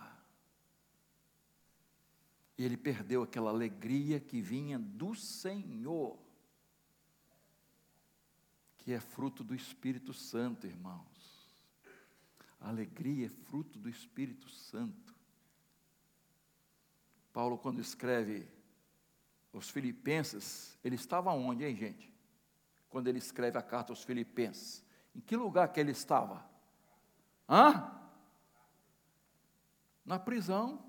E 2.58 2.66
ele 2.66 2.76
perdeu 2.76 3.24
aquela 3.24 3.50
alegria 3.50 4.20
que 4.20 4.42
vinha 4.42 4.78
do 4.78 5.16
Senhor, 5.16 6.20
que 8.80 8.92
é 8.92 9.00
fruto 9.00 9.44
do 9.44 9.56
Espírito 9.56 10.14
Santo, 10.14 10.68
irmãos. 10.68 11.17
A 12.60 12.70
alegria 12.70 13.28
é 13.28 13.30
fruto 13.30 13.78
do 13.80 13.90
Espírito 13.90 14.50
Santo. 14.50 15.16
Paulo, 17.32 17.58
quando 17.58 17.80
escreve 17.80 18.48
os 19.54 19.70
Filipenses, 19.70 20.78
ele 20.84 20.96
estava 20.96 21.32
onde, 21.32 21.66
hein, 21.66 21.76
gente? 21.76 22.14
Quando 22.90 23.08
ele 23.08 23.20
escreve 23.20 23.58
a 23.58 23.62
carta 23.62 23.92
aos 23.92 24.04
Filipenses. 24.04 24.84
Em 25.16 25.20
que 25.20 25.36
lugar 25.36 25.72
que 25.72 25.80
ele 25.80 25.92
estava? 25.92 26.48
Hã? 27.48 27.98
na 30.08 30.18
prisão. 30.18 30.82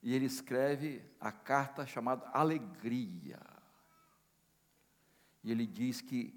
E 0.00 0.14
ele 0.14 0.26
escreve 0.26 1.02
a 1.18 1.32
carta 1.32 1.84
chamada 1.86 2.28
Alegria. 2.28 3.40
E 5.42 5.50
ele 5.50 5.66
diz 5.66 6.00
que 6.00 6.32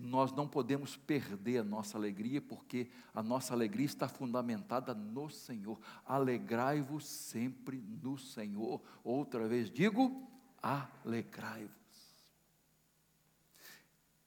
nós 0.00 0.32
não 0.32 0.48
podemos 0.48 0.96
perder 0.96 1.58
a 1.58 1.64
nossa 1.64 1.98
alegria, 1.98 2.40
porque 2.40 2.88
a 3.14 3.22
nossa 3.22 3.52
alegria 3.52 3.86
está 3.86 4.08
fundamentada 4.08 4.94
no 4.94 5.28
Senhor. 5.28 5.78
Alegrai-vos 6.06 7.06
sempre 7.06 7.76
no 8.02 8.16
Senhor. 8.16 8.80
Outra 9.04 9.46
vez 9.46 9.70
digo, 9.70 10.26
alegrai-vos. 10.62 11.70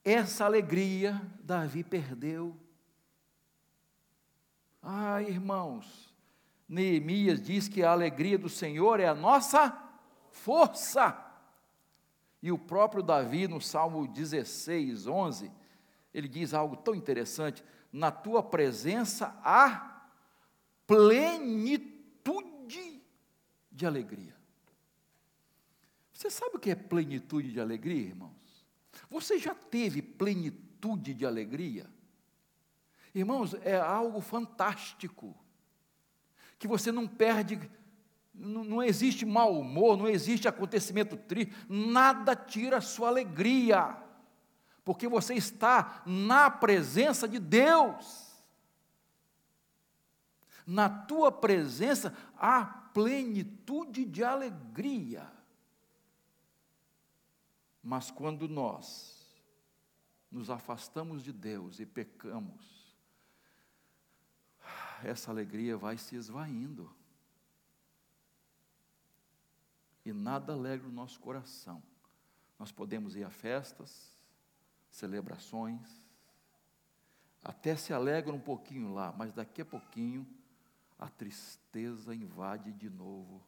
Essa 0.04 0.44
alegria 0.44 1.20
Davi 1.42 1.82
perdeu. 1.82 2.56
Ah, 4.82 5.22
irmãos, 5.22 6.14
Neemias 6.68 7.40
diz 7.40 7.68
que 7.68 7.82
a 7.82 7.90
alegria 7.90 8.38
do 8.38 8.48
Senhor 8.48 9.00
é 9.00 9.06
a 9.06 9.14
nossa 9.14 9.76
força. 10.30 11.20
E 12.42 12.52
o 12.52 12.58
próprio 12.58 13.02
Davi, 13.02 13.48
no 13.48 13.60
Salmo 13.60 14.06
16, 14.06 15.06
11, 15.06 15.50
ele 16.14 16.28
diz 16.28 16.54
algo 16.54 16.76
tão 16.76 16.94
interessante: 16.94 17.62
na 17.92 18.12
tua 18.12 18.42
presença 18.42 19.36
há 19.42 20.08
plenitude 20.86 21.92
de 23.70 23.84
alegria. 23.84 24.34
Você 26.12 26.30
sabe 26.30 26.56
o 26.56 26.60
que 26.60 26.70
é 26.70 26.76
plenitude 26.76 27.50
de 27.50 27.60
alegria, 27.60 28.06
irmãos? 28.06 28.32
Você 29.10 29.38
já 29.38 29.54
teve 29.54 30.00
plenitude 30.00 31.12
de 31.12 31.26
alegria? 31.26 31.90
Irmãos, 33.12 33.54
é 33.62 33.76
algo 33.76 34.20
fantástico, 34.20 35.36
que 36.58 36.68
você 36.68 36.92
não 36.92 37.06
perde, 37.06 37.58
não, 38.32 38.64
não 38.64 38.82
existe 38.82 39.26
mau 39.26 39.58
humor, 39.58 39.96
não 39.96 40.08
existe 40.08 40.48
acontecimento 40.48 41.16
triste, 41.16 41.54
nada 41.68 42.34
tira 42.36 42.78
a 42.78 42.80
sua 42.80 43.08
alegria 43.08 44.03
porque 44.84 45.08
você 45.08 45.34
está 45.34 46.02
na 46.04 46.50
presença 46.50 47.26
de 47.26 47.38
Deus. 47.38 48.34
Na 50.66 50.88
tua 50.88 51.32
presença 51.32 52.14
há 52.36 52.64
plenitude 52.64 54.04
de 54.04 54.22
alegria. 54.22 55.30
Mas 57.82 58.10
quando 58.10 58.48
nós 58.48 59.24
nos 60.30 60.50
afastamos 60.50 61.22
de 61.22 61.32
Deus 61.32 61.80
e 61.80 61.86
pecamos, 61.86 62.94
essa 65.02 65.30
alegria 65.30 65.76
vai 65.76 65.96
se 65.96 66.16
esvaindo. 66.16 66.94
E 70.04 70.12
nada 70.12 70.52
alegra 70.52 70.88
o 70.88 70.92
nosso 70.92 71.18
coração. 71.20 71.82
Nós 72.58 72.70
podemos 72.70 73.16
ir 73.16 73.24
a 73.24 73.30
festas, 73.30 74.13
celebrações, 74.94 75.88
até 77.42 77.74
se 77.74 77.92
alegram 77.92 78.36
um 78.36 78.40
pouquinho 78.40 78.94
lá, 78.94 79.12
mas 79.12 79.32
daqui 79.32 79.60
a 79.60 79.64
pouquinho 79.64 80.26
a 80.96 81.08
tristeza 81.08 82.14
invade 82.14 82.72
de 82.72 82.88
novo 82.88 83.44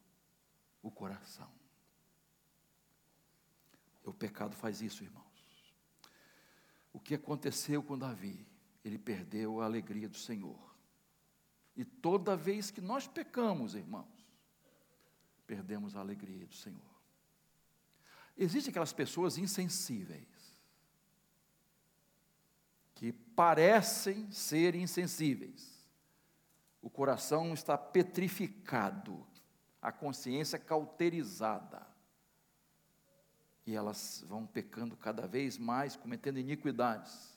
o 0.83 0.91
coração. 0.91 1.51
O 4.05 4.13
pecado 4.13 4.57
faz 4.57 4.83
isso, 4.83 5.05
irmãos. 5.05 5.25
O 6.93 6.99
que 6.99 7.15
aconteceu 7.15 7.83
com 7.83 7.97
Davi? 7.97 8.47
Ele 8.85 8.99
perdeu 8.99 9.61
a 9.61 9.65
alegria 9.65 10.09
do 10.09 10.17
Senhor. 10.17 10.75
E 11.77 11.85
toda 11.85 12.37
vez 12.37 12.71
que 12.71 12.81
nós 12.81 13.07
pecamos, 13.07 13.75
irmãos, 13.75 14.35
perdemos 15.47 15.95
a 15.95 16.01
alegria 16.01 16.47
do 16.47 16.55
Senhor. 16.55 16.97
Existem 18.37 18.71
aquelas 18.71 18.93
pessoas 18.93 19.39
insensíveis 19.39 20.37
que 22.97 23.13
parecem 23.37 24.33
ser 24.33 24.75
insensíveis. 24.75 25.77
O 26.81 26.89
coração 26.89 27.53
está 27.53 27.77
petrificado, 27.77 29.27
a 29.81 29.93
consciência 29.93 30.59
cauterizada. 30.59 31.87
E 33.67 33.75
elas 33.75 34.25
vão 34.27 34.47
pecando 34.47 34.97
cada 34.97 35.27
vez 35.27 35.59
mais, 35.59 35.97
cometendo 35.97 36.39
iniquidades. 36.39 37.37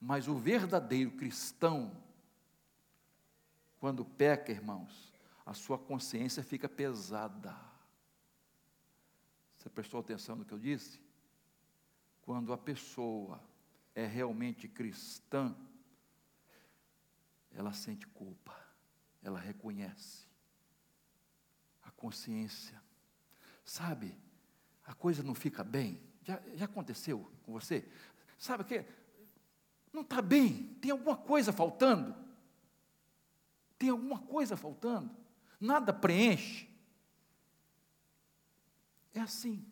Mas 0.00 0.26
o 0.26 0.34
verdadeiro 0.34 1.12
cristão, 1.12 1.92
quando 3.78 4.04
peca, 4.04 4.50
irmãos, 4.50 5.12
a 5.46 5.54
sua 5.54 5.78
consciência 5.78 6.42
fica 6.42 6.68
pesada. 6.68 7.54
Você 9.56 9.68
prestou 9.68 10.00
atenção 10.00 10.36
no 10.36 10.44
que 10.44 10.52
eu 10.52 10.58
disse? 10.58 11.00
Quando 12.22 12.52
a 12.52 12.58
pessoa 12.58 13.40
é 13.98 14.06
realmente 14.06 14.68
cristã, 14.68 15.56
ela 17.50 17.72
sente 17.72 18.06
culpa, 18.06 18.56
ela 19.20 19.40
reconhece 19.40 20.24
a 21.82 21.90
consciência. 21.90 22.80
Sabe, 23.64 24.16
a 24.84 24.94
coisa 24.94 25.24
não 25.24 25.34
fica 25.34 25.64
bem. 25.64 26.00
Já, 26.22 26.40
já 26.54 26.66
aconteceu 26.66 27.28
com 27.42 27.52
você? 27.52 27.90
Sabe 28.38 28.62
que 28.62 28.86
não 29.92 30.02
está 30.02 30.22
bem, 30.22 30.74
tem 30.80 30.92
alguma 30.92 31.16
coisa 31.16 31.52
faltando. 31.52 32.14
Tem 33.76 33.90
alguma 33.90 34.20
coisa 34.20 34.56
faltando. 34.56 35.10
Nada 35.58 35.92
preenche. 35.92 36.68
É 39.12 39.18
assim. 39.18 39.66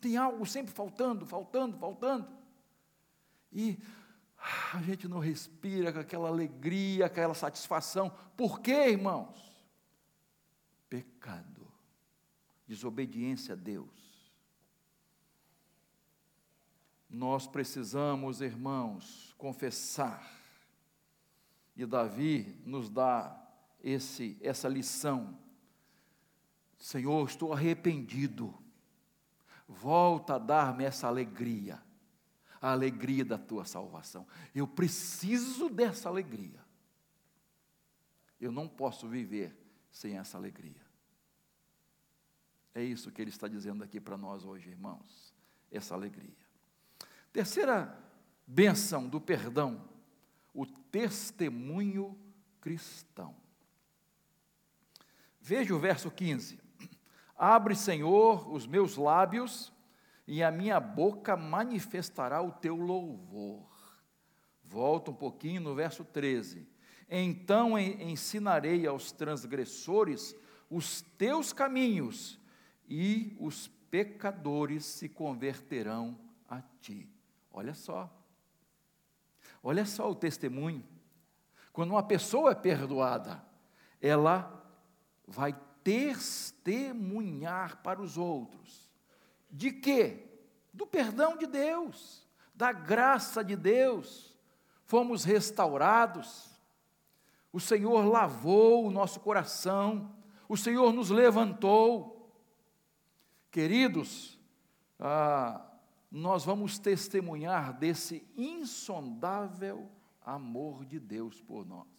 Tem 0.00 0.16
algo 0.16 0.44
sempre 0.44 0.72
faltando, 0.72 1.24
faltando, 1.24 1.78
faltando. 1.78 2.41
E 3.52 3.78
a 4.72 4.80
gente 4.82 5.06
não 5.06 5.18
respira 5.18 5.92
com 5.92 5.98
aquela 5.98 6.28
alegria, 6.28 7.06
aquela 7.06 7.34
satisfação. 7.34 8.10
Por 8.36 8.60
quê, 8.60 8.88
irmãos? 8.88 9.52
Pecado, 10.88 11.70
desobediência 12.66 13.52
a 13.52 13.56
Deus. 13.56 13.90
Nós 17.08 17.46
precisamos, 17.46 18.40
irmãos, 18.40 19.34
confessar. 19.36 20.30
E 21.76 21.84
Davi 21.84 22.58
nos 22.64 22.88
dá 22.88 23.38
esse, 23.82 24.38
essa 24.40 24.68
lição. 24.68 25.38
Senhor, 26.78 27.28
estou 27.28 27.52
arrependido. 27.52 28.54
Volta 29.68 30.34
a 30.34 30.38
dar-me 30.38 30.84
essa 30.84 31.06
alegria 31.06 31.80
a 32.62 32.70
alegria 32.70 33.24
da 33.24 33.36
tua 33.36 33.64
salvação. 33.64 34.24
Eu 34.54 34.68
preciso 34.68 35.68
dessa 35.68 36.08
alegria. 36.08 36.64
Eu 38.40 38.52
não 38.52 38.68
posso 38.68 39.08
viver 39.08 39.54
sem 39.90 40.16
essa 40.16 40.38
alegria. 40.38 40.80
É 42.72 42.82
isso 42.82 43.10
que 43.10 43.20
ele 43.20 43.30
está 43.30 43.48
dizendo 43.48 43.82
aqui 43.82 44.00
para 44.00 44.16
nós 44.16 44.44
hoje, 44.44 44.70
irmãos. 44.70 45.34
Essa 45.70 45.94
alegria. 45.94 46.36
Terceira 47.32 47.98
benção 48.46 49.08
do 49.08 49.20
perdão, 49.20 49.88
o 50.54 50.64
testemunho 50.64 52.16
cristão. 52.60 53.34
Veja 55.40 55.74
o 55.74 55.78
verso 55.78 56.10
15. 56.10 56.60
Abre, 57.36 57.74
Senhor, 57.74 58.52
os 58.52 58.66
meus 58.66 58.96
lábios 58.96 59.71
e 60.32 60.42
a 60.42 60.50
minha 60.50 60.80
boca 60.80 61.36
manifestará 61.36 62.40
o 62.40 62.52
teu 62.52 62.74
louvor. 62.74 63.68
Volta 64.64 65.10
um 65.10 65.14
pouquinho 65.14 65.60
no 65.60 65.74
verso 65.74 66.06
13. 66.06 66.66
Então 67.06 67.78
ensinarei 67.78 68.86
aos 68.86 69.12
transgressores 69.12 70.34
os 70.70 71.02
teus 71.02 71.52
caminhos, 71.52 72.40
e 72.88 73.36
os 73.38 73.68
pecadores 73.90 74.86
se 74.86 75.06
converterão 75.06 76.18
a 76.48 76.62
ti. 76.80 77.06
Olha 77.50 77.74
só. 77.74 78.10
Olha 79.62 79.84
só 79.84 80.10
o 80.10 80.14
testemunho. 80.14 80.82
Quando 81.74 81.90
uma 81.90 82.02
pessoa 82.02 82.52
é 82.52 82.54
perdoada, 82.54 83.44
ela 84.00 84.66
vai 85.26 85.54
testemunhar 85.84 87.82
para 87.82 88.00
os 88.00 88.16
outros 88.16 88.91
de 89.52 89.70
quê? 89.70 90.26
Do 90.72 90.86
perdão 90.86 91.36
de 91.36 91.46
Deus, 91.46 92.26
da 92.54 92.72
graça 92.72 93.44
de 93.44 93.54
Deus. 93.54 94.36
Fomos 94.84 95.24
restaurados. 95.24 96.50
O 97.52 97.60
Senhor 97.60 98.06
lavou 98.06 98.86
o 98.86 98.90
nosso 98.90 99.20
coração. 99.20 100.16
O 100.48 100.56
Senhor 100.56 100.92
nos 100.92 101.10
levantou. 101.10 102.32
Queridos, 103.50 104.38
ah, 104.98 105.64
nós 106.10 106.44
vamos 106.44 106.78
testemunhar 106.78 107.78
desse 107.78 108.26
insondável 108.36 109.90
amor 110.24 110.86
de 110.86 110.98
Deus 110.98 111.40
por 111.42 111.66
nós. 111.66 111.92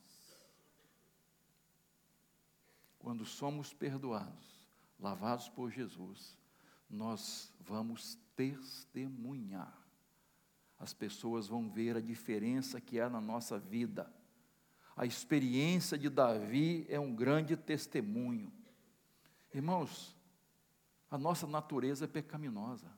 quando 3.04 3.26
somos 3.26 3.74
perdoados, 3.74 4.66
lavados 4.98 5.50
por 5.50 5.70
Jesus, 5.70 6.38
nós 6.89 7.52
vamos 7.60 8.17
testemunhar. 8.36 9.78
As 10.80 10.93
pessoas 10.93 11.48
vão 11.48 11.69
ver 11.69 11.96
a 11.96 12.02
diferença 12.02 12.82
que 12.82 13.00
há 13.00 13.10
na 13.10 13.22
nossa 13.22 13.58
vida. 13.58 14.12
A 14.96 15.06
experiência 15.06 15.98
de 15.98 16.10
Davi 16.10 16.86
é 16.89 17.00
um 17.00 17.15
grande 17.15 17.56
testemunho. 17.56 18.52
Irmãos, 19.54 20.15
a 21.10 21.17
nossa 21.17 21.48
natureza 21.48 22.06
é 22.06 22.08
pecaminosa. 22.08 22.91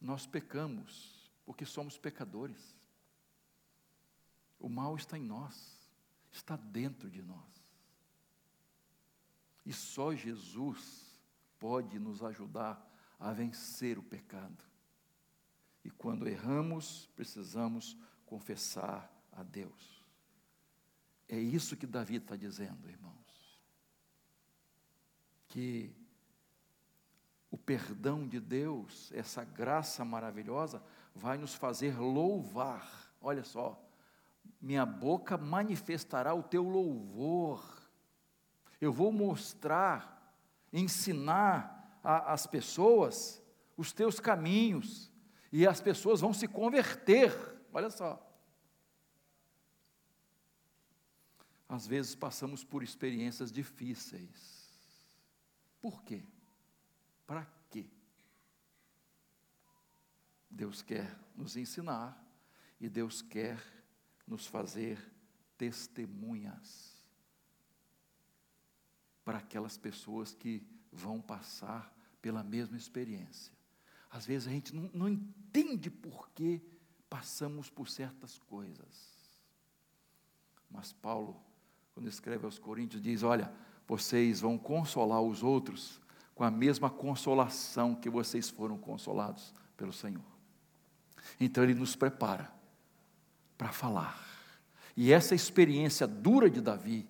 Nós 0.00 0.26
pecamos 0.26 1.32
porque 1.44 1.64
somos 1.64 1.98
pecadores. 1.98 2.76
O 4.58 4.68
mal 4.68 4.96
está 4.96 5.18
em 5.18 5.24
nós, 5.24 5.90
está 6.30 6.56
dentro 6.56 7.10
de 7.10 7.22
nós. 7.22 7.63
E 9.64 9.72
só 9.72 10.14
Jesus 10.14 11.18
pode 11.58 11.98
nos 11.98 12.22
ajudar 12.22 12.84
a 13.18 13.32
vencer 13.32 13.98
o 13.98 14.02
pecado. 14.02 14.62
E 15.84 15.90
quando 15.90 16.28
erramos, 16.28 17.06
precisamos 17.14 17.96
confessar 18.26 19.10
a 19.32 19.42
Deus. 19.42 20.04
É 21.28 21.38
isso 21.38 21.76
que 21.76 21.86
Davi 21.86 22.16
está 22.16 22.36
dizendo, 22.36 22.88
irmãos. 22.88 23.14
Que 25.48 25.94
o 27.50 27.56
perdão 27.56 28.26
de 28.26 28.40
Deus, 28.40 29.12
essa 29.12 29.44
graça 29.44 30.04
maravilhosa, 30.04 30.82
vai 31.14 31.38
nos 31.38 31.54
fazer 31.54 31.98
louvar. 31.98 33.14
Olha 33.20 33.44
só, 33.44 33.80
minha 34.60 34.84
boca 34.84 35.38
manifestará 35.38 36.34
o 36.34 36.42
teu 36.42 36.62
louvor. 36.64 37.73
Eu 38.84 38.92
vou 38.92 39.10
mostrar, 39.10 40.36
ensinar 40.70 41.98
às 42.02 42.46
pessoas 42.46 43.42
os 43.78 43.94
teus 43.94 44.20
caminhos, 44.20 45.10
e 45.50 45.66
as 45.66 45.80
pessoas 45.80 46.20
vão 46.20 46.34
se 46.34 46.46
converter. 46.46 47.32
Olha 47.72 47.88
só. 47.88 48.20
Às 51.66 51.86
vezes 51.86 52.14
passamos 52.14 52.62
por 52.62 52.82
experiências 52.82 53.50
difíceis. 53.50 54.68
Por 55.80 56.02
quê? 56.02 56.22
Para 57.26 57.46
quê? 57.70 57.88
Deus 60.50 60.82
quer 60.82 61.18
nos 61.34 61.56
ensinar 61.56 62.22
e 62.78 62.90
Deus 62.90 63.22
quer 63.22 63.58
nos 64.26 64.46
fazer 64.46 64.98
testemunhas 65.56 66.93
para 69.24 69.38
aquelas 69.38 69.76
pessoas 69.76 70.34
que 70.34 70.62
vão 70.92 71.20
passar 71.20 71.92
pela 72.20 72.42
mesma 72.42 72.76
experiência. 72.76 73.52
Às 74.10 74.26
vezes 74.26 74.46
a 74.46 74.50
gente 74.50 74.74
não, 74.74 74.90
não 74.94 75.08
entende 75.08 75.90
por 75.90 76.28
que 76.30 76.60
passamos 77.08 77.68
por 77.68 77.88
certas 77.88 78.38
coisas. 78.38 79.14
Mas 80.70 80.92
Paulo, 80.92 81.40
quando 81.92 82.08
escreve 82.08 82.44
aos 82.44 82.58
Coríntios, 82.58 83.02
diz: 83.02 83.22
Olha, 83.22 83.52
vocês 83.86 84.40
vão 84.40 84.58
consolar 84.58 85.20
os 85.20 85.42
outros 85.42 86.00
com 86.34 86.44
a 86.44 86.50
mesma 86.50 86.90
consolação 86.90 87.94
que 87.94 88.10
vocês 88.10 88.50
foram 88.50 88.76
consolados 88.76 89.54
pelo 89.76 89.92
Senhor. 89.92 90.24
Então 91.38 91.62
ele 91.62 91.74
nos 91.74 91.94
prepara 91.94 92.52
para 93.56 93.72
falar. 93.72 94.22
E 94.96 95.12
essa 95.12 95.34
experiência 95.34 96.06
dura 96.06 96.50
de 96.50 96.60
Davi 96.60 97.08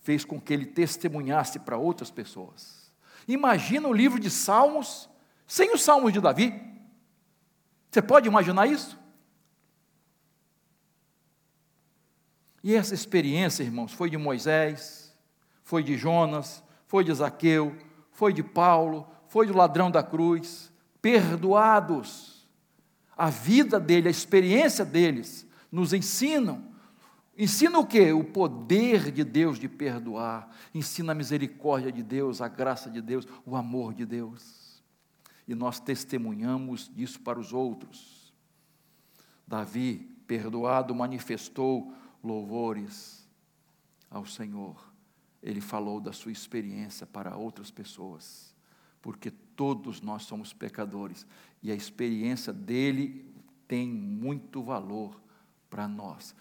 fez 0.00 0.24
com 0.24 0.40
que 0.40 0.52
ele 0.52 0.66
testemunhasse 0.66 1.58
para 1.58 1.76
outras 1.76 2.10
pessoas. 2.10 2.92
Imagina 3.26 3.88
o 3.88 3.92
livro 3.92 4.18
de 4.18 4.30
Salmos 4.30 5.08
sem 5.46 5.74
os 5.74 5.82
Salmos 5.82 6.12
de 6.12 6.20
Davi. 6.20 6.54
Você 7.90 8.02
pode 8.02 8.28
imaginar 8.28 8.66
isso? 8.66 8.98
E 12.62 12.74
essa 12.74 12.94
experiência, 12.94 13.62
irmãos, 13.62 13.92
foi 13.92 14.10
de 14.10 14.16
Moisés, 14.16 15.14
foi 15.62 15.82
de 15.82 15.96
Jonas, 15.96 16.62
foi 16.86 17.04
de 17.04 17.14
Zaqueu, 17.14 17.76
foi 18.10 18.32
de 18.32 18.42
Paulo, 18.42 19.08
foi 19.26 19.46
do 19.46 19.56
ladrão 19.56 19.90
da 19.90 20.02
cruz, 20.02 20.72
perdoados. 21.00 22.46
A 23.16 23.30
vida 23.30 23.78
dele, 23.78 24.08
a 24.08 24.10
experiência 24.10 24.84
deles 24.84 25.46
nos 25.70 25.92
ensinam. 25.92 26.67
Ensina 27.38 27.78
o 27.78 27.86
que? 27.86 28.12
O 28.12 28.24
poder 28.24 29.12
de 29.12 29.22
Deus 29.22 29.58
de 29.58 29.68
perdoar. 29.68 30.50
Ensina 30.74 31.12
a 31.12 31.14
misericórdia 31.14 31.92
de 31.92 32.02
Deus, 32.02 32.40
a 32.40 32.48
graça 32.48 32.90
de 32.90 33.00
Deus, 33.00 33.26
o 33.46 33.54
amor 33.54 33.94
de 33.94 34.04
Deus. 34.04 34.82
E 35.46 35.54
nós 35.54 35.78
testemunhamos 35.78 36.90
disso 36.92 37.20
para 37.20 37.38
os 37.38 37.52
outros. 37.52 38.34
Davi, 39.46 40.10
perdoado, 40.26 40.94
manifestou 40.94 41.94
louvores 42.22 43.26
ao 44.10 44.26
Senhor 44.26 44.88
ele 45.42 45.60
falou 45.60 46.00
da 46.00 46.12
sua 46.12 46.32
experiência 46.32 47.06
para 47.06 47.36
outras 47.36 47.70
pessoas, 47.70 48.54
porque 49.00 49.30
todos 49.30 50.00
nós 50.00 50.24
somos 50.24 50.52
pecadores 50.52 51.26
e 51.62 51.70
a 51.70 51.74
experiência 51.74 52.52
dele 52.52 53.24
tem 53.66 53.88
muito 53.88 54.62
valor 54.62 55.20
para 55.70 55.86
nós. 55.86 56.34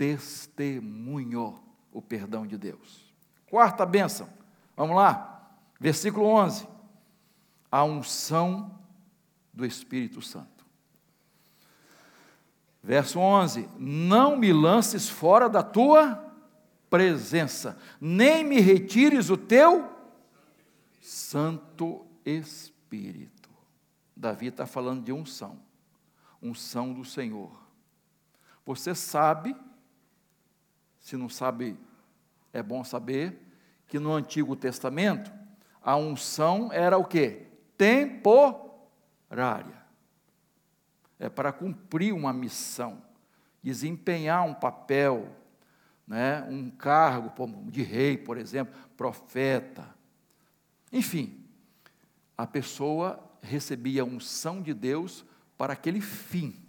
Testemunhou 0.00 1.62
o 1.92 2.00
perdão 2.00 2.46
de 2.46 2.56
Deus. 2.56 3.12
Quarta 3.50 3.84
bênção, 3.84 4.30
vamos 4.74 4.96
lá, 4.96 5.52
versículo 5.78 6.24
11: 6.24 6.66
a 7.70 7.84
unção 7.84 8.80
do 9.52 9.66
Espírito 9.66 10.22
Santo. 10.22 10.64
Verso 12.82 13.18
11: 13.18 13.68
Não 13.78 14.38
me 14.38 14.54
lances 14.54 15.06
fora 15.06 15.50
da 15.50 15.62
tua 15.62 16.32
presença, 16.88 17.78
nem 18.00 18.42
me 18.42 18.58
retires 18.58 19.28
o 19.28 19.36
teu 19.36 19.86
Santo 20.98 22.06
Espírito. 22.24 23.50
Davi 24.16 24.46
está 24.46 24.64
falando 24.64 25.04
de 25.04 25.12
unção, 25.12 25.60
unção 26.40 26.94
do 26.94 27.04
Senhor. 27.04 27.52
Você 28.64 28.94
sabe, 28.94 29.54
se 31.00 31.16
não 31.16 31.28
sabe, 31.28 31.76
é 32.52 32.62
bom 32.62 32.84
saber, 32.84 33.40
que 33.86 33.98
no 33.98 34.12
Antigo 34.12 34.54
Testamento 34.54 35.32
a 35.82 35.96
unção 35.96 36.72
era 36.72 36.96
o 36.96 37.04
que? 37.04 37.46
Temporária. 37.76 39.80
É 41.18 41.28
para 41.28 41.52
cumprir 41.52 42.12
uma 42.12 42.32
missão, 42.32 43.02
desempenhar 43.62 44.46
um 44.46 44.54
papel, 44.54 45.28
né, 46.06 46.42
um 46.48 46.70
cargo 46.70 47.32
de 47.70 47.82
rei, 47.82 48.16
por 48.16 48.36
exemplo, 48.36 48.74
profeta. 48.96 49.94
Enfim, 50.92 51.44
a 52.36 52.46
pessoa 52.46 53.22
recebia 53.42 54.02
a 54.02 54.04
unção 54.04 54.60
de 54.60 54.74
Deus 54.74 55.24
para 55.56 55.72
aquele 55.72 56.00
fim. 56.00 56.59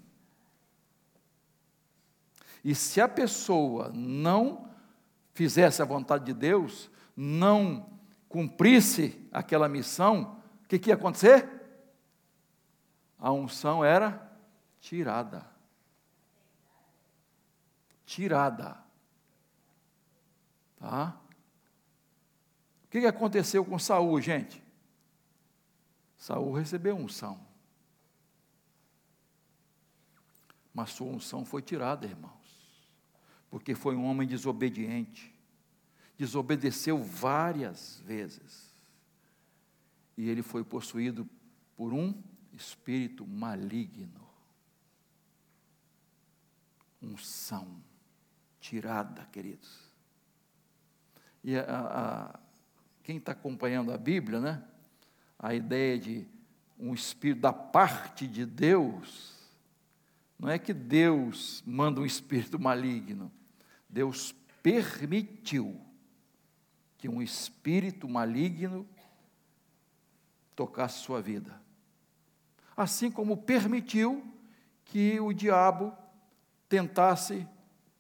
E 2.63 2.75
se 2.75 3.01
a 3.01 3.07
pessoa 3.07 3.91
não 3.93 4.69
fizesse 5.33 5.81
a 5.81 5.85
vontade 5.85 6.25
de 6.25 6.33
Deus, 6.33 6.89
não 7.15 7.89
cumprisse 8.29 9.27
aquela 9.31 9.67
missão, 9.67 10.41
o 10.63 10.67
que, 10.67 10.79
que 10.79 10.89
ia 10.89 10.95
acontecer? 10.95 11.49
A 13.17 13.31
unção 13.31 13.83
era 13.83 14.31
tirada. 14.79 15.45
Tirada. 18.05 18.77
Tá? 20.77 21.17
O 22.85 22.87
que 22.89 23.05
aconteceu 23.05 23.63
com 23.63 23.77
Saul, 23.77 24.19
gente? 24.21 24.61
Saul 26.17 26.53
recebeu 26.53 26.95
unção. 26.95 27.39
Mas 30.73 30.91
sua 30.91 31.07
unção 31.07 31.43
foi 31.43 31.61
tirada, 31.61 32.05
irmãos. 32.05 32.40
Porque 33.51 33.75
foi 33.75 33.95
um 33.95 34.05
homem 34.05 34.27
desobediente. 34.27 35.31
Desobedeceu 36.17 36.97
várias 37.03 38.01
vezes. 38.05 38.73
E 40.17 40.29
ele 40.29 40.41
foi 40.41 40.63
possuído 40.63 41.29
por 41.75 41.93
um 41.93 42.19
espírito 42.53 43.27
maligno. 43.27 44.27
Unção 47.01 47.83
tirada, 48.59 49.25
queridos. 49.31 49.91
E 51.43 51.57
a, 51.57 51.63
a, 51.67 52.39
quem 53.03 53.17
está 53.17 53.33
acompanhando 53.33 53.91
a 53.91 53.97
Bíblia, 53.97 54.39
né? 54.39 54.63
A 55.37 55.53
ideia 55.53 55.99
de 55.99 56.27
um 56.79 56.93
espírito 56.93 57.41
da 57.41 57.51
parte 57.51 58.27
de 58.27 58.45
Deus, 58.45 59.35
não 60.37 60.49
é 60.49 60.57
que 60.57 60.73
Deus 60.73 61.63
manda 61.65 61.99
um 61.99 62.05
espírito 62.05 62.59
maligno. 62.59 63.31
Deus 63.91 64.33
permitiu 64.63 65.79
que 66.97 67.09
um 67.09 67.21
espírito 67.21 68.07
maligno 68.07 68.87
tocasse 70.55 70.99
sua 70.99 71.21
vida. 71.21 71.61
Assim 72.75 73.11
como 73.11 73.35
permitiu 73.35 74.23
que 74.85 75.19
o 75.19 75.33
diabo 75.33 75.93
tentasse 76.69 77.45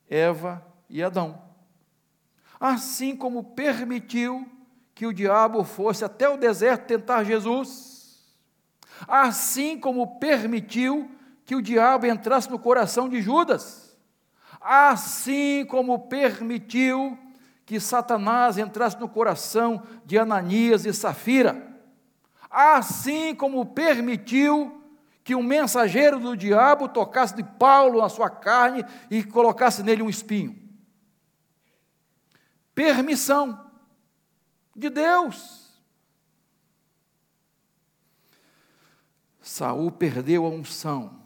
Eva 0.09 0.65
e 0.89 1.03
Adão. 1.03 1.41
Assim 2.59 3.15
como 3.15 3.43
permitiu 3.43 4.49
que 4.95 5.05
o 5.05 5.13
diabo 5.13 5.63
fosse 5.63 6.05
até 6.05 6.29
o 6.29 6.37
deserto 6.37 6.87
tentar 6.87 7.23
Jesus. 7.23 8.37
Assim 9.07 9.77
como 9.79 10.19
permitiu 10.19 11.11
que 11.43 11.55
o 11.55 11.61
diabo 11.61 12.05
entrasse 12.05 12.49
no 12.49 12.59
coração 12.59 13.09
de 13.09 13.21
Judas. 13.21 13.90
Assim 14.61 15.65
como 15.65 16.07
permitiu 16.07 17.17
que 17.65 17.79
Satanás 17.79 18.57
entrasse 18.57 18.99
no 18.99 19.09
coração 19.09 19.83
de 20.05 20.17
Ananias 20.17 20.85
e 20.85 20.93
Safira. 20.93 21.79
Assim 22.49 23.33
como 23.33 23.65
permitiu 23.65 24.81
que 25.23 25.33
um 25.33 25.43
mensageiro 25.43 26.19
do 26.19 26.35
diabo 26.35 26.89
tocasse 26.89 27.35
de 27.35 27.43
Paulo 27.43 28.01
na 28.01 28.09
sua 28.09 28.29
carne 28.29 28.83
e 29.09 29.23
colocasse 29.23 29.83
nele 29.83 30.01
um 30.01 30.09
espinho. 30.09 30.57
Permissão 32.75 33.71
de 34.75 34.89
Deus. 34.89 35.71
Saul 39.41 39.91
perdeu 39.91 40.45
a 40.45 40.49
unção. 40.49 41.20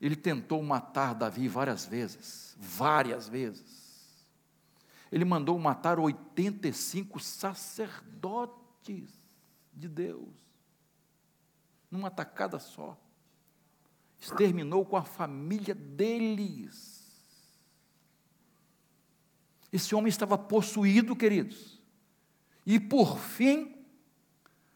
Ele 0.00 0.16
tentou 0.16 0.62
matar 0.62 1.14
Davi 1.14 1.48
várias 1.48 1.86
vezes, 1.86 2.54
várias 2.58 3.28
vezes. 3.28 3.86
Ele 5.10 5.24
mandou 5.24 5.58
matar 5.58 5.98
85 5.98 7.18
sacerdotes 7.20 9.10
de 9.72 9.88
Deus, 9.88 10.28
numa 11.90 12.10
tacada 12.10 12.58
só. 12.58 12.98
Exterminou 14.18 14.84
com 14.84 14.96
a 14.96 15.04
família 15.04 15.74
deles. 15.74 16.96
Esse 19.72 19.94
homem 19.94 20.08
estava 20.08 20.36
possuído, 20.36 21.14
queridos. 21.14 21.80
E 22.64 22.80
por 22.80 23.18
fim, 23.18 23.76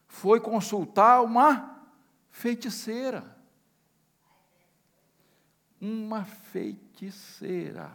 foi 0.07 0.39
consultar 0.39 1.21
uma 1.21 1.89
feiticeira. 2.29 3.40
Uma 5.81 6.23
feiticeira. 6.23 7.91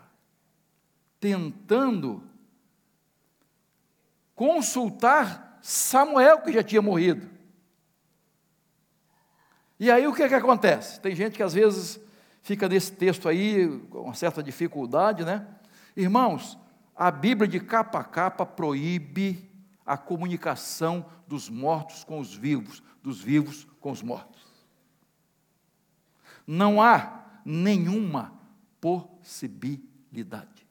Tentando 1.21 2.23
consultar 4.35 5.59
Samuel, 5.63 6.43
que 6.43 6.53
já 6.53 6.63
tinha 6.63 6.83
morrido. 6.83 7.29
E 9.81 9.91
aí 9.91 10.07
o 10.07 10.15
que, 10.15 10.23
é 10.23 10.29
que 10.29 10.35
acontece? 10.35 11.01
Tem 11.01 11.15
gente 11.15 11.37
que 11.37 11.43
às 11.43 11.55
vezes 11.55 12.01
fica 12.43 12.69
nesse 12.69 12.93
texto 12.93 13.29
aí 13.29 13.69
com 13.91 14.03
uma 14.03 14.15
certa 14.15 14.43
dificuldade, 14.43 15.25
né? 15.25 15.47
Irmãos, 15.97 16.59
a 16.95 17.11
Bíblia 17.11 17.49
de 17.49 17.61
capa 17.61 18.01
a 18.01 18.05
capa 18.05 18.47
proíbe 18.47 19.51
a 19.85 19.97
comunicação 19.97 21.05
dos 21.27 21.49
mortos 21.49 22.05
com 22.05 22.19
os 22.19 22.35
vivos, 22.35 22.83
dos 23.03 23.21
vivos 23.21 23.67
com 23.81 23.91
os 23.91 24.03
mortos. 24.03 24.43
Não 26.47 26.81
há 26.81 27.26
nenhuma 27.47 28.33
possibilidade. 28.81 30.67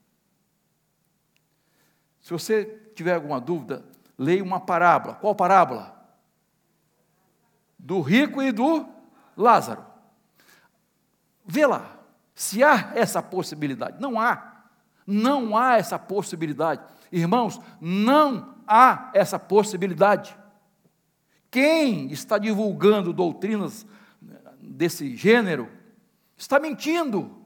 Se 2.20 2.34
você 2.34 2.66
tiver 2.94 3.16
alguma 3.16 3.40
dúvida, 3.40 3.86
leia 4.18 4.44
uma 4.44 4.60
parábola. 4.60 5.16
Qual 5.16 5.34
parábola? 5.34 5.96
Do 7.80 8.02
rico 8.02 8.42
e 8.42 8.52
do 8.52 8.86
Lázaro. 9.38 9.86
Vê 11.46 11.66
lá, 11.66 11.98
se 12.34 12.62
há 12.62 12.92
essa 12.96 13.22
possibilidade. 13.22 14.02
Não 14.02 14.20
há. 14.20 14.66
Não 15.08 15.56
há 15.56 15.78
essa 15.78 15.98
possibilidade. 15.98 16.82
Irmãos, 17.12 17.62
não 17.80 18.56
há 18.68 19.12
essa 19.14 19.40
possibilidade. 19.40 20.36
Quem 21.50 22.12
está 22.12 22.38
divulgando 22.38 23.14
doutrinas 23.14 23.86
desse 24.60 25.16
gênero 25.16 25.70
está 26.38 26.60
mentindo. 26.60 27.44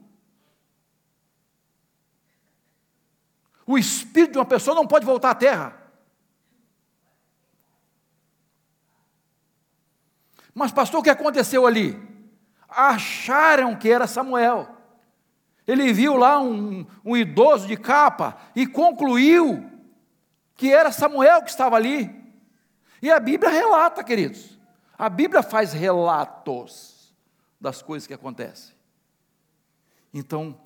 O 3.66 3.78
espírito 3.78 4.32
de 4.32 4.38
uma 4.38 4.44
pessoa 4.44 4.74
não 4.74 4.86
pode 4.86 5.06
voltar 5.06 5.30
à 5.30 5.34
terra. 5.34 5.80
Mas, 10.52 10.72
pastor, 10.72 11.00
o 11.00 11.02
que 11.02 11.10
aconteceu 11.10 11.66
ali? 11.66 11.96
Acharam 12.68 13.76
que 13.76 13.90
era 13.90 14.06
Samuel. 14.06 14.76
Ele 15.66 15.92
viu 15.92 16.16
lá 16.16 16.40
um, 16.40 16.84
um 17.04 17.16
idoso 17.16 17.68
de 17.68 17.76
capa 17.76 18.36
e 18.56 18.66
concluiu 18.66 19.70
que 20.56 20.72
era 20.72 20.90
Samuel 20.90 21.42
que 21.42 21.50
estava 21.50 21.76
ali. 21.76 22.10
E 23.00 23.10
a 23.10 23.20
Bíblia 23.20 23.50
relata, 23.50 24.02
queridos. 24.02 24.58
A 24.98 25.08
Bíblia 25.08 25.42
faz 25.42 25.72
relatos 25.72 27.14
das 27.60 27.80
coisas 27.80 28.06
que 28.06 28.14
acontecem. 28.14 28.79
Então, 30.12 30.60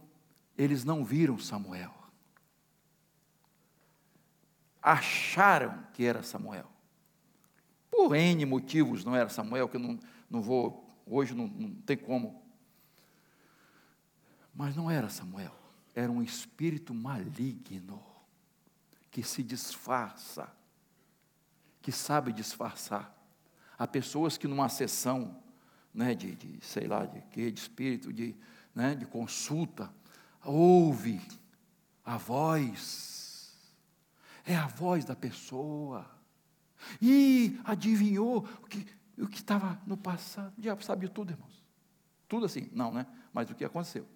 eles 0.56 0.84
não 0.84 1.04
viram 1.04 1.38
Samuel. 1.38 1.92
Acharam 4.82 5.86
que 5.92 6.04
era 6.04 6.22
Samuel. 6.22 6.70
Por 7.90 8.14
N 8.14 8.44
motivos 8.44 9.04
não 9.04 9.14
era 9.14 9.28
Samuel, 9.28 9.68
que 9.68 9.76
eu 9.76 9.80
não, 9.80 9.98
não 10.28 10.42
vou, 10.42 10.84
hoje 11.06 11.34
não, 11.34 11.46
não 11.46 11.74
tem 11.82 11.96
como. 11.96 12.42
Mas 14.54 14.76
não 14.76 14.90
era 14.90 15.08
Samuel, 15.08 15.54
era 15.94 16.10
um 16.10 16.22
espírito 16.22 16.92
maligno 16.92 18.02
que 19.10 19.22
se 19.22 19.42
disfarça, 19.42 20.52
que 21.80 21.90
sabe 21.92 22.32
disfarçar. 22.32 23.14
Há 23.78 23.86
pessoas 23.86 24.36
que 24.36 24.46
numa 24.46 24.68
sessão, 24.68 25.42
né, 25.92 26.14
de, 26.14 26.34
de 26.34 26.64
sei 26.64 26.86
lá, 26.86 27.06
de 27.06 27.20
quê, 27.30 27.50
de 27.50 27.60
espírito, 27.60 28.12
de, 28.12 28.36
né, 28.74 28.94
de 28.94 29.06
consulta, 29.06 29.92
ouve 30.44 31.20
a 32.04 32.16
voz, 32.16 33.56
é 34.44 34.56
a 34.56 34.66
voz 34.66 35.04
da 35.04 35.16
pessoa, 35.16 36.10
e 37.00 37.58
adivinhou 37.64 38.46
o 38.62 38.66
que 38.66 38.86
o 39.18 39.28
que 39.28 39.36
estava 39.36 39.80
no 39.86 39.96
passado. 39.96 40.52
O 40.58 40.60
diabo 40.60 40.84
sabe 40.84 41.08
tudo, 41.08 41.32
irmãos. 41.32 41.62
Tudo 42.28 42.46
assim, 42.46 42.68
não, 42.72 42.92
né? 42.92 43.06
Mas 43.32 43.50
o 43.50 43.54
que 43.54 43.64
aconteceu? 43.64 44.06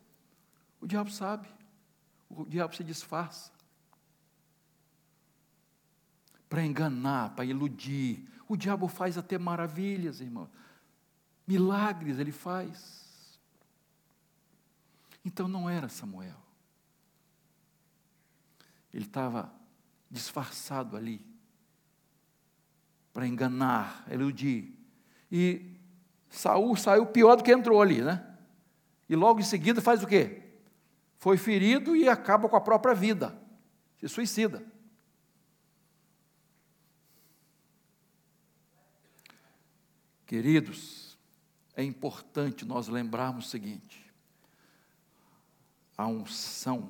O 0.81 0.87
diabo 0.87 1.11
sabe. 1.11 1.49
O 2.29 2.45
diabo 2.45 2.75
se 2.75 2.85
disfarça 2.85 3.53
para 6.49 6.65
enganar, 6.65 7.35
para 7.35 7.45
iludir. 7.45 8.29
O 8.49 8.57
diabo 8.57 8.89
faz 8.89 9.17
até 9.17 9.39
maravilhas, 9.39 10.21
irmão. 10.21 10.49
Milagres 11.47 12.19
ele 12.19 12.33
faz. 12.33 13.08
Então 15.29 15.47
não 15.47 15.69
era 15.69 15.91
Samuel. 15.91 16.43
Ele 18.95 19.05
estava 19.05 19.53
disfarçado 20.11 20.97
ali 20.97 21.23
para 23.13 23.27
enganar, 23.27 24.07
iludir. 24.11 24.75
E 25.31 25.77
Saul 26.31 26.75
saiu 26.77 27.05
pior 27.05 27.37
do 27.37 27.45
que 27.45 27.53
entrou 27.53 27.83
ali, 27.83 28.01
né? 28.01 28.39
E 29.07 29.15
logo 29.15 29.41
em 29.41 29.45
seguida 29.45 29.83
faz 29.83 30.03
o 30.03 30.07
quê? 30.07 30.45
Foi 31.19 31.37
ferido 31.37 31.95
e 31.95 32.09
acaba 32.09 32.49
com 32.49 32.57
a 32.57 32.61
própria 32.63 32.95
vida. 32.95 33.39
Se 33.99 34.09
suicida. 34.09 34.65
Queridos, 40.25 41.19
é 41.77 41.85
importante 41.85 42.65
nós 42.65 42.89
lembrarmos 42.89 43.47
o 43.47 43.51
seguinte: 43.51 44.08
a 45.99 46.07
unção 46.07 46.89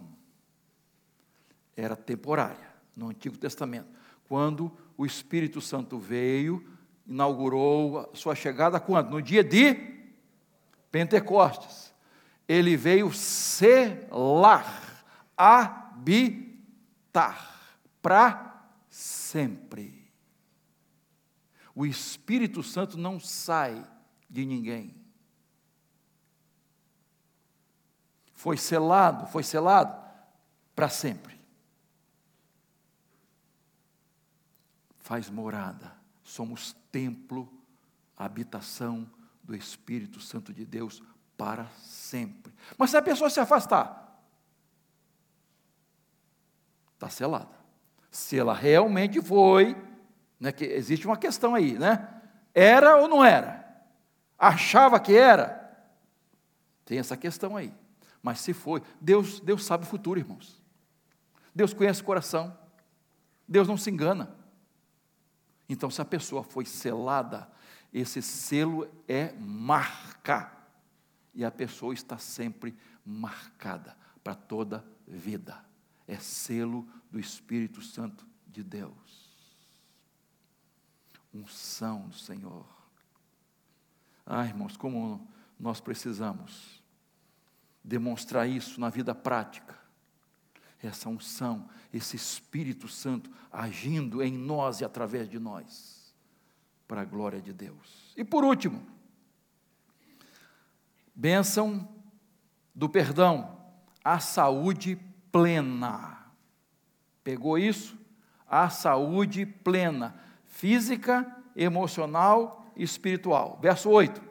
era 1.74 1.96
temporária 1.96 2.68
no 2.94 3.08
Antigo 3.08 3.38
Testamento. 3.38 3.88
Quando 4.28 4.70
o 4.98 5.06
Espírito 5.06 5.62
Santo 5.62 5.98
veio, 5.98 6.62
inaugurou 7.06 8.10
sua 8.14 8.34
chegada 8.34 8.78
quando? 8.78 9.08
No 9.10 9.22
dia 9.22 9.42
de 9.42 9.96
Pentecostes. 10.92 11.94
Ele 12.46 12.76
veio 12.76 13.10
selar, 13.12 15.02
habitar 15.34 16.68
para 18.02 18.68
sempre. 18.88 20.12
O 21.74 21.86
Espírito 21.86 22.62
Santo 22.62 22.98
não 22.98 23.18
sai 23.18 23.82
de 24.28 24.44
ninguém. 24.44 24.97
foi 28.38 28.56
selado, 28.56 29.26
foi 29.26 29.42
selado 29.42 30.00
para 30.72 30.88
sempre. 30.88 31.36
Faz 35.00 35.28
morada, 35.28 35.92
somos 36.22 36.72
templo, 36.92 37.52
habitação 38.16 39.10
do 39.42 39.56
Espírito 39.56 40.20
Santo 40.20 40.52
de 40.52 40.64
Deus 40.64 41.02
para 41.36 41.66
sempre. 41.82 42.54
Mas 42.78 42.90
se 42.90 42.96
a 42.96 43.02
pessoa 43.02 43.28
se 43.28 43.40
afastar, 43.40 44.22
está 46.94 47.08
selada. 47.08 47.58
Se 48.08 48.38
ela 48.38 48.54
realmente 48.54 49.20
foi, 49.20 49.76
né, 50.38 50.52
que 50.52 50.64
existe 50.64 51.08
uma 51.08 51.16
questão 51.16 51.56
aí, 51.56 51.76
né? 51.76 52.22
Era 52.54 52.98
ou 52.98 53.08
não 53.08 53.24
era? 53.24 53.84
Achava 54.38 55.00
que 55.00 55.16
era? 55.16 55.76
Tem 56.84 57.00
essa 57.00 57.16
questão 57.16 57.56
aí. 57.56 57.74
Mas 58.28 58.40
se 58.40 58.52
foi, 58.52 58.82
Deus, 59.00 59.40
Deus 59.40 59.64
sabe 59.64 59.84
o 59.84 59.86
futuro, 59.86 60.20
irmãos. 60.20 60.62
Deus 61.54 61.72
conhece 61.72 62.02
o 62.02 62.04
coração. 62.04 62.54
Deus 63.48 63.66
não 63.66 63.78
se 63.78 63.90
engana. 63.90 64.36
Então, 65.66 65.90
se 65.90 66.02
a 66.02 66.04
pessoa 66.04 66.42
foi 66.42 66.66
selada, 66.66 67.50
esse 67.90 68.20
selo 68.20 68.86
é 69.08 69.32
marca. 69.32 70.52
E 71.34 71.42
a 71.42 71.50
pessoa 71.50 71.94
está 71.94 72.18
sempre 72.18 72.76
marcada 73.02 73.96
para 74.22 74.34
toda 74.34 74.84
vida. 75.06 75.64
É 76.06 76.18
selo 76.18 76.86
do 77.10 77.18
Espírito 77.18 77.80
Santo 77.80 78.26
de 78.46 78.62
Deus. 78.62 79.26
Unção 81.32 82.08
do 82.08 82.14
Senhor. 82.14 82.66
Ah, 84.26 84.44
irmãos, 84.44 84.76
como 84.76 85.26
nós 85.58 85.80
precisamos 85.80 86.78
demonstrar 87.88 88.46
isso 88.46 88.78
na 88.78 88.90
vida 88.90 89.14
prática. 89.14 89.74
Essa 90.80 91.08
unção, 91.08 91.68
esse 91.92 92.14
Espírito 92.14 92.86
Santo 92.86 93.30
agindo 93.50 94.22
em 94.22 94.30
nós 94.30 94.80
e 94.80 94.84
através 94.84 95.28
de 95.28 95.38
nós, 95.38 96.14
para 96.86 97.00
a 97.00 97.04
glória 97.04 97.40
de 97.40 97.52
Deus. 97.52 98.12
E 98.14 98.22
por 98.22 98.44
último, 98.44 98.86
bênção 101.14 101.88
do 102.74 102.88
perdão, 102.88 103.58
a 104.04 104.20
saúde 104.20 104.96
plena. 105.32 106.26
Pegou 107.24 107.58
isso? 107.58 107.98
A 108.46 108.68
saúde 108.68 109.46
plena, 109.46 110.14
física, 110.46 111.26
emocional 111.56 112.70
e 112.76 112.84
espiritual. 112.84 113.58
Verso 113.60 113.90
8: 113.90 114.27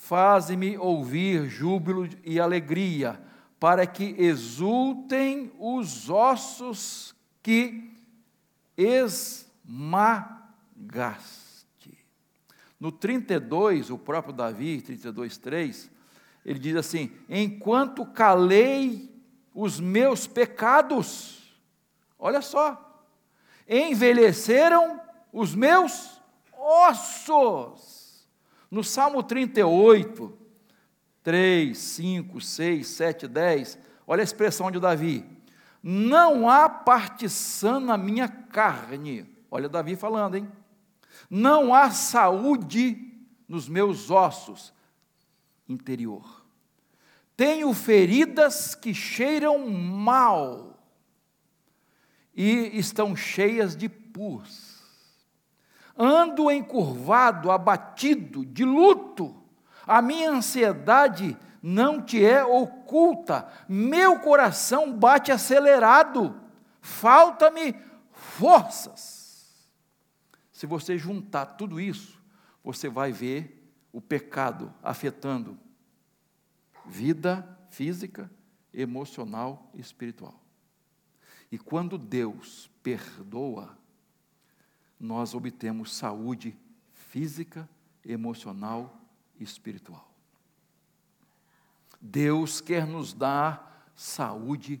Faze-me 0.00 0.78
ouvir 0.78 1.46
júbilo 1.46 2.08
e 2.24 2.40
alegria, 2.40 3.20
para 3.60 3.86
que 3.86 4.16
exultem 4.18 5.52
os 5.58 6.08
ossos 6.08 7.14
que 7.42 7.92
esmagaste. 8.78 9.68
No 12.80 12.90
32, 12.90 13.90
o 13.90 13.98
próprio 13.98 14.32
Davi, 14.32 14.80
32, 14.80 15.36
3, 15.36 15.90
ele 16.46 16.58
diz 16.58 16.76
assim: 16.76 17.12
Enquanto 17.28 18.06
calei 18.06 19.14
os 19.54 19.78
meus 19.78 20.26
pecados, 20.26 21.54
olha 22.18 22.40
só, 22.40 23.04
envelheceram 23.68 24.98
os 25.30 25.54
meus 25.54 26.20
ossos. 26.56 27.99
No 28.70 28.84
Salmo 28.84 29.22
38, 29.22 30.38
3, 31.22 31.76
5, 31.76 32.40
6, 32.40 32.86
7, 32.86 33.26
10, 33.26 33.78
olha 34.06 34.20
a 34.20 34.24
expressão 34.24 34.70
de 34.70 34.78
Davi: 34.78 35.24
Não 35.82 36.48
há 36.48 36.68
partição 36.68 37.80
na 37.80 37.98
minha 37.98 38.28
carne. 38.28 39.28
Olha 39.50 39.68
Davi 39.68 39.96
falando, 39.96 40.36
hein? 40.36 40.50
Não 41.28 41.74
há 41.74 41.90
saúde 41.90 43.12
nos 43.48 43.68
meus 43.68 44.10
ossos 44.10 44.72
interior. 45.68 46.44
Tenho 47.36 47.72
feridas 47.74 48.74
que 48.74 48.94
cheiram 48.94 49.68
mal 49.68 50.78
e 52.34 52.70
estão 52.78 53.16
cheias 53.16 53.74
de 53.74 53.88
pus 53.88 54.69
ando 56.00 56.50
encurvado, 56.50 57.50
abatido, 57.50 58.46
de 58.46 58.64
luto. 58.64 59.36
A 59.86 60.00
minha 60.00 60.30
ansiedade 60.30 61.36
não 61.62 62.00
te 62.00 62.24
é 62.24 62.42
oculta, 62.42 63.46
meu 63.68 64.18
coração 64.20 64.96
bate 64.96 65.30
acelerado, 65.30 66.40
falta-me 66.80 67.74
forças. 68.12 69.68
Se 70.50 70.64
você 70.64 70.96
juntar 70.96 71.44
tudo 71.44 71.78
isso, 71.78 72.18
você 72.64 72.88
vai 72.88 73.12
ver 73.12 73.70
o 73.92 74.00
pecado 74.00 74.72
afetando 74.82 75.58
vida 76.86 77.46
física, 77.68 78.30
emocional 78.72 79.70
e 79.74 79.80
espiritual. 79.80 80.40
E 81.52 81.58
quando 81.58 81.98
Deus 81.98 82.70
perdoa, 82.82 83.76
nós 85.00 85.34
obtemos 85.34 85.94
saúde 85.94 86.56
física, 86.92 87.66
emocional 88.04 89.00
e 89.38 89.42
espiritual. 89.42 90.06
Deus 91.98 92.60
quer 92.60 92.86
nos 92.86 93.12
dar 93.12 93.90
saúde 93.96 94.80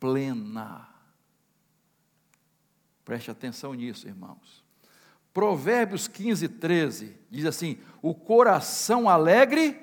plena. 0.00 0.88
Preste 3.04 3.30
atenção 3.30 3.74
nisso, 3.74 4.06
irmãos. 4.06 4.64
Provérbios 5.32 6.06
15, 6.08 6.48
13 6.48 7.16
diz 7.30 7.46
assim: 7.46 7.78
O 8.00 8.14
coração 8.14 9.08
alegre 9.08 9.80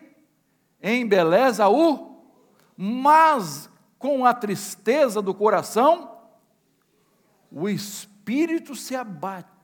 embeleza 0.82 1.68
o, 1.68 2.24
mas 2.78 3.70
com 3.98 4.26
a 4.26 4.34
tristeza 4.34 5.22
do 5.22 5.34
coração, 5.34 6.18
o 7.52 7.68
espírito 7.68 8.76
se 8.76 8.96
abate. 8.96 9.59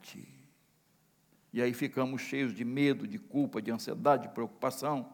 E 1.56 1.62
aí 1.62 1.74
ficamos 1.74 2.22
cheios 2.22 2.54
de 2.54 2.66
medo, 2.66 3.08
de 3.08 3.18
culpa, 3.18 3.62
de 3.62 3.72
ansiedade, 3.72 4.28
de 4.28 4.34
preocupação. 4.34 5.14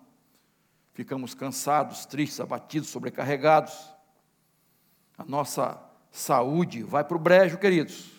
Ficamos 0.92 1.36
cansados, 1.36 2.04
tristes, 2.08 2.40
abatidos, 2.40 2.90
sobrecarregados. 2.90 3.94
A 5.16 5.24
nossa 5.24 5.80
saúde 6.10 6.82
vai 6.82 7.04
para 7.04 7.16
o 7.16 7.20
brejo, 7.20 7.60
queridos. 7.60 8.10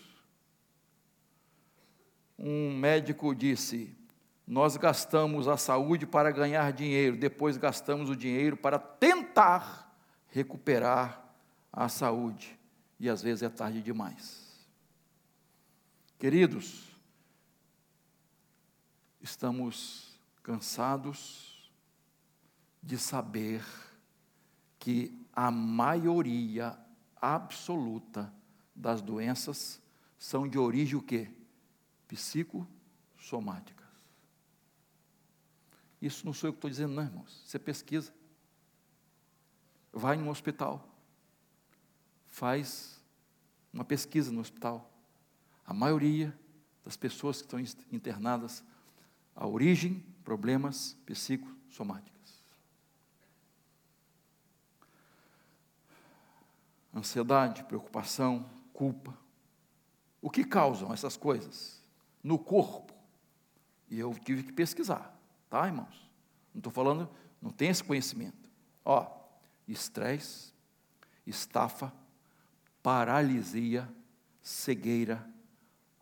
Um 2.38 2.72
médico 2.78 3.34
disse: 3.34 3.92
Nós 4.46 4.76
gastamos 4.76 5.48
a 5.48 5.56
saúde 5.56 6.06
para 6.06 6.30
ganhar 6.30 6.72
dinheiro, 6.72 7.16
depois 7.16 7.56
gastamos 7.56 8.08
o 8.08 8.14
dinheiro 8.14 8.56
para 8.56 8.78
tentar 8.78 9.92
recuperar 10.28 11.28
a 11.72 11.88
saúde. 11.88 12.56
E 13.00 13.10
às 13.10 13.20
vezes 13.20 13.42
é 13.42 13.48
tarde 13.48 13.82
demais. 13.82 14.64
Queridos, 16.20 16.91
estamos 19.22 20.18
cansados 20.42 21.70
de 22.82 22.98
saber 22.98 23.64
que 24.78 25.16
a 25.32 25.50
maioria 25.50 26.78
absoluta 27.16 28.32
das 28.74 29.00
doenças 29.00 29.80
são 30.18 30.48
de 30.48 30.58
origem 30.58 30.96
o 30.96 31.02
quê? 31.02 31.30
Psicossomáticas. 32.08 33.86
Isso 36.00 36.26
não 36.26 36.32
sou 36.32 36.48
eu 36.48 36.52
que 36.52 36.58
estou 36.58 36.70
dizendo, 36.70 36.94
não, 36.94 37.04
irmãos. 37.04 37.42
Você 37.46 37.60
pesquisa. 37.60 38.12
Vai 39.92 40.16
no 40.16 40.28
hospital. 40.30 40.88
Faz 42.26 43.00
uma 43.72 43.84
pesquisa 43.84 44.32
no 44.32 44.40
hospital. 44.40 44.90
A 45.64 45.72
maioria 45.72 46.36
das 46.84 46.96
pessoas 46.96 47.40
que 47.40 47.44
estão 47.44 47.60
internadas 47.92 48.64
a 49.34 49.46
origem, 49.46 50.04
problemas 50.24 50.96
psicossomáticos. 51.06 52.12
Ansiedade, 56.94 57.64
preocupação, 57.64 58.48
culpa. 58.72 59.16
O 60.20 60.30
que 60.30 60.44
causam 60.44 60.92
essas 60.92 61.16
coisas? 61.16 61.82
No 62.22 62.38
corpo. 62.38 62.92
E 63.88 63.98
eu 63.98 64.14
tive 64.14 64.42
que 64.42 64.52
pesquisar, 64.52 65.18
tá, 65.50 65.66
irmãos? 65.66 66.10
Não 66.54 66.58
estou 66.58 66.72
falando, 66.72 67.08
não 67.40 67.50
tem 67.50 67.68
esse 67.68 67.82
conhecimento. 67.82 68.50
Ó, 68.84 69.10
estresse, 69.66 70.52
estafa, 71.26 71.92
paralisia, 72.82 73.88
cegueira, 74.42 75.26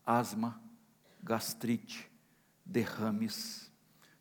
asma, 0.05 0.61
gastrite, 1.23 2.10
derrames, 2.71 3.71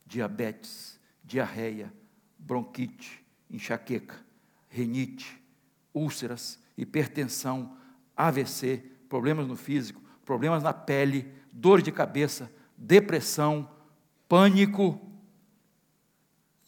diabetes, 0.05 0.99
diarreia, 1.23 1.93
bronquite, 2.37 3.23
enxaqueca, 3.49 4.15
renite, 4.67 5.39
úlceras, 5.93 6.59
hipertensão, 6.75 7.77
AVC, 8.17 8.83
problemas 9.07 9.47
no 9.47 9.55
físico, 9.55 10.01
problemas 10.25 10.63
na 10.63 10.73
pele, 10.73 11.31
dor 11.51 11.81
de 11.81 11.91
cabeça, 11.91 12.51
depressão, 12.75 13.69
pânico 14.27 14.99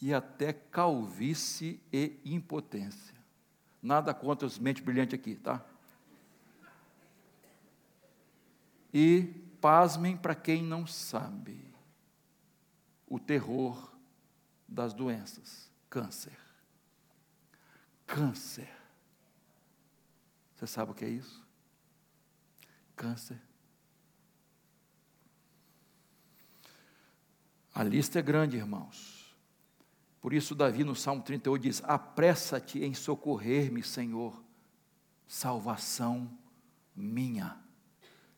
e 0.00 0.14
até 0.14 0.52
calvície 0.52 1.80
e 1.92 2.18
impotência. 2.24 3.14
Nada 3.82 4.14
contra 4.14 4.46
os 4.46 4.58
mentes 4.58 4.84
brilhantes 4.84 5.14
aqui, 5.14 5.34
tá? 5.34 5.64
E 8.94 9.34
pasmem 9.60 10.16
para 10.16 10.34
quem 10.34 10.62
não 10.62 10.86
sabe 10.86 11.71
o 13.12 13.20
terror 13.20 13.92
das 14.66 14.94
doenças, 14.94 15.70
câncer. 15.90 16.38
Câncer. 18.06 18.74
Você 20.54 20.66
sabe 20.66 20.92
o 20.92 20.94
que 20.94 21.04
é 21.04 21.10
isso? 21.10 21.46
Câncer. 22.96 23.38
A 27.74 27.82
lista 27.82 28.18
é 28.18 28.22
grande, 28.22 28.56
irmãos. 28.56 29.36
Por 30.18 30.32
isso, 30.32 30.54
Davi 30.54 30.82
no 30.82 30.96
Salmo 30.96 31.22
38 31.22 31.62
diz: 31.62 31.84
Apressa-te 31.84 32.82
em 32.82 32.94
socorrer-me, 32.94 33.82
Senhor, 33.82 34.42
salvação 35.26 36.34
minha. 36.96 37.62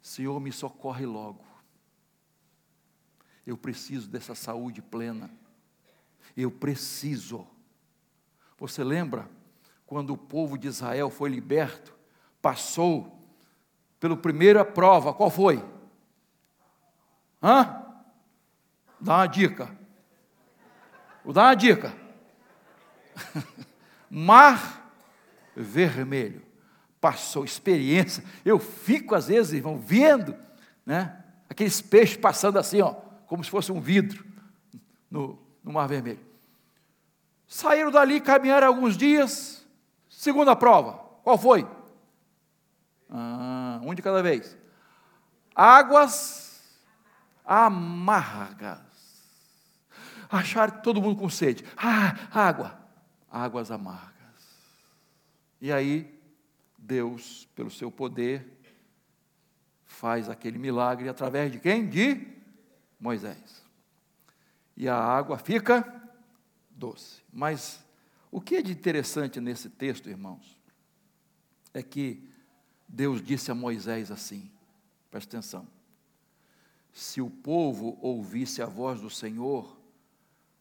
Senhor, 0.02 0.40
me 0.40 0.50
socorre 0.50 1.06
logo. 1.06 1.53
Eu 3.46 3.56
preciso 3.56 4.08
dessa 4.08 4.34
saúde 4.34 4.80
plena. 4.80 5.30
Eu 6.36 6.50
preciso. 6.50 7.46
Você 8.58 8.82
lembra 8.82 9.28
quando 9.86 10.12
o 10.12 10.18
povo 10.18 10.56
de 10.56 10.68
Israel 10.68 11.10
foi 11.10 11.28
liberto, 11.28 11.94
passou 12.40 13.18
pela 14.00 14.16
primeira 14.16 14.64
prova, 14.64 15.12
qual 15.12 15.30
foi? 15.30 15.64
Hã? 17.42 17.84
Dá 19.00 19.16
uma 19.16 19.26
dica. 19.26 19.76
Vou 21.24 21.32
dar 21.32 21.44
uma 21.44 21.54
dica. 21.54 21.94
Mar 24.10 24.90
vermelho. 25.54 26.42
Passou 27.00 27.44
experiência. 27.44 28.24
Eu 28.44 28.58
fico, 28.58 29.14
às 29.14 29.28
vezes, 29.28 29.52
irmão, 29.52 29.78
vendo, 29.78 30.34
né? 30.84 31.22
Aqueles 31.48 31.80
peixes 31.80 32.16
passando 32.16 32.58
assim, 32.58 32.80
ó, 32.80 32.94
como 33.34 33.42
se 33.42 33.50
fosse 33.50 33.72
um 33.72 33.80
vidro 33.80 34.24
no, 35.10 35.36
no 35.64 35.72
Mar 35.72 35.88
Vermelho. 35.88 36.24
Saíram 37.48 37.90
dali, 37.90 38.20
caminharam 38.20 38.68
alguns 38.68 38.96
dias. 38.96 39.66
Segunda 40.08 40.54
prova, 40.54 40.92
qual 41.24 41.36
foi? 41.36 41.68
Ah, 43.10 43.80
um 43.82 43.92
de 43.92 44.02
cada 44.02 44.22
vez. 44.22 44.56
Águas 45.52 46.62
amargas. 47.44 48.78
Acharam 50.30 50.80
todo 50.80 51.02
mundo 51.02 51.18
com 51.18 51.28
sede. 51.28 51.64
Ah, 51.76 52.14
água. 52.30 52.78
Águas 53.28 53.72
amargas. 53.72 54.12
E 55.60 55.72
aí, 55.72 56.22
Deus, 56.78 57.48
pelo 57.56 57.68
seu 57.68 57.90
poder, 57.90 58.60
faz 59.84 60.28
aquele 60.28 60.56
milagre 60.56 61.08
através 61.08 61.50
de 61.50 61.58
quem? 61.58 61.88
De 61.88 62.33
Moisés. 62.98 63.62
E 64.76 64.88
a 64.88 64.96
água 64.96 65.38
fica 65.38 66.02
doce. 66.70 67.22
Mas 67.32 67.84
o 68.30 68.40
que 68.40 68.56
é 68.56 68.62
de 68.62 68.72
interessante 68.72 69.40
nesse 69.40 69.70
texto, 69.70 70.08
irmãos, 70.08 70.58
é 71.72 71.82
que 71.82 72.28
Deus 72.88 73.22
disse 73.22 73.50
a 73.50 73.54
Moisés 73.54 74.10
assim: 74.10 74.50
presta 75.10 75.36
atenção. 75.36 75.66
Se 76.92 77.20
o 77.20 77.28
povo 77.28 77.98
ouvisse 78.00 78.62
a 78.62 78.66
voz 78.66 79.00
do 79.00 79.10
Senhor, 79.10 79.76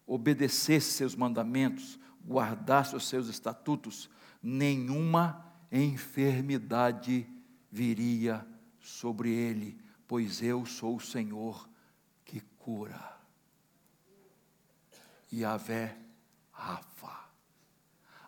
obedecesse 0.06 0.92
seus 0.92 1.16
mandamentos, 1.16 2.00
guardasse 2.26 2.96
os 2.96 3.08
seus 3.08 3.28
estatutos, 3.28 4.10
nenhuma 4.42 5.46
enfermidade 5.72 7.28
viria 7.72 8.46
sobre 8.80 9.32
ele, 9.32 9.78
pois 10.08 10.42
eu 10.42 10.66
sou 10.66 10.98
o 10.98 11.02
Senhor 11.02 11.68
cura. 12.64 13.20
Yahvé 15.32 15.98
Rafa. 16.52 17.30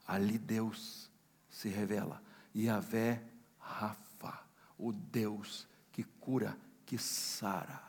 Ali 0.08 0.38
Deus 0.38 1.10
se 1.50 1.70
revela. 1.70 2.22
Yahvé 2.56 3.22
Rafa, 3.60 4.46
o 4.78 4.92
Deus 4.92 5.68
que 5.92 6.04
cura, 6.04 6.58
que 6.86 6.98
sara. 6.98 7.82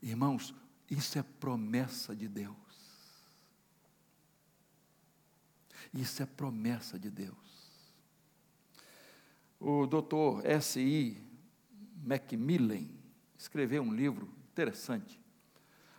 Irmãos, 0.00 0.54
isso 0.90 1.18
é 1.18 1.22
promessa 1.22 2.14
de 2.14 2.28
Deus. 2.28 2.56
Isso 5.92 6.22
é 6.22 6.26
promessa 6.26 6.98
de 6.98 7.10
Deus. 7.10 7.36
O 9.60 9.86
doutor 9.86 10.44
S.I. 10.46 11.16
Macmillan 12.04 12.88
escreveu 13.38 13.82
um 13.82 13.94
livro 13.94 14.28
interessante, 14.50 15.21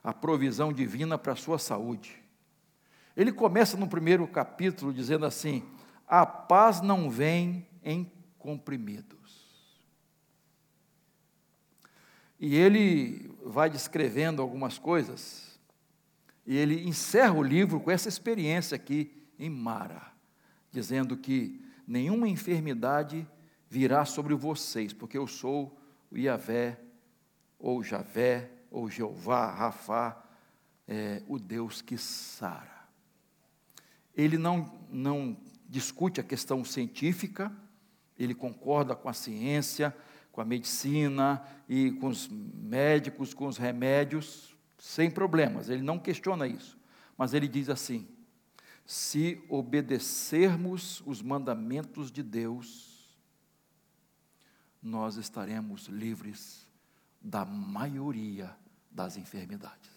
A 0.03 0.13
Provisão 0.13 0.73
Divina 0.73 1.17
para 1.17 1.33
a 1.33 1.37
Sua 1.37 1.57
Saúde. 1.57 2.21
Ele 3.15 3.31
começa 3.31 3.77
no 3.77 3.87
primeiro 3.87 4.27
capítulo 4.27 4.93
dizendo 4.93 5.25
assim: 5.25 5.63
A 6.07 6.25
paz 6.25 6.81
não 6.81 7.09
vem 7.09 7.67
em 7.83 8.11
comprimidos. 8.37 9.43
E 12.39 12.55
ele 12.55 13.33
vai 13.45 13.69
descrevendo 13.69 14.41
algumas 14.41 14.77
coisas, 14.77 15.57
e 16.45 16.57
ele 16.57 16.85
encerra 16.85 17.33
o 17.33 17.43
livro 17.43 17.79
com 17.79 17.89
essa 17.89 18.09
experiência 18.09 18.75
aqui 18.75 19.23
em 19.39 19.49
Mara, 19.49 20.11
dizendo 20.69 21.15
que 21.15 21.63
nenhuma 21.87 22.27
enfermidade 22.27 23.25
virá 23.69 24.03
sobre 24.03 24.35
vocês, 24.35 24.91
porque 24.91 25.17
eu 25.17 25.25
sou 25.25 25.79
o 26.11 26.17
Iavé, 26.17 26.79
ou 27.57 27.81
Javé, 27.81 28.51
ou 28.73 28.89
Jeová, 28.89 29.51
Rafá, 29.51 30.21
é, 30.87 31.21
o 31.27 31.37
Deus 31.37 31.81
que 31.81 31.97
sara. 31.97 32.83
Ele 34.15 34.37
não, 34.37 34.79
não 34.89 35.37
discute 35.69 36.19
a 36.19 36.23
questão 36.23 36.65
científica, 36.65 37.55
ele 38.17 38.33
concorda 38.33 38.95
com 38.95 39.07
a 39.07 39.13
ciência, 39.13 39.95
com 40.31 40.41
a 40.41 40.45
medicina 40.45 41.41
e 41.69 41.91
com 41.91 42.07
os 42.07 42.27
médicos, 42.27 43.33
com 43.33 43.45
os 43.45 43.57
remédios, 43.57 44.57
sem 44.77 45.09
problemas, 45.09 45.69
ele 45.69 45.83
não 45.83 45.99
questiona 45.99 46.47
isso. 46.47 46.77
Mas 47.17 47.33
ele 47.33 47.47
diz 47.47 47.69
assim: 47.69 48.07
se 48.85 49.41
obedecermos 49.47 51.01
os 51.05 51.21
mandamentos 51.21 52.11
de 52.11 52.23
Deus, 52.23 53.15
nós 54.81 55.15
estaremos 55.15 55.87
livres 55.87 56.67
da 57.21 57.45
maioria 57.45 58.53
das 58.93 59.17
enfermidades. 59.17 59.91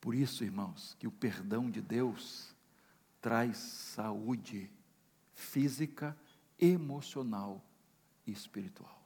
Por 0.00 0.14
isso, 0.14 0.44
irmãos, 0.44 0.96
que 0.98 1.06
o 1.06 1.10
perdão 1.10 1.70
de 1.70 1.82
Deus 1.82 2.54
traz 3.20 3.56
saúde 3.56 4.70
física, 5.34 6.16
emocional 6.58 7.60
e 8.26 8.30
espiritual. 8.30 9.02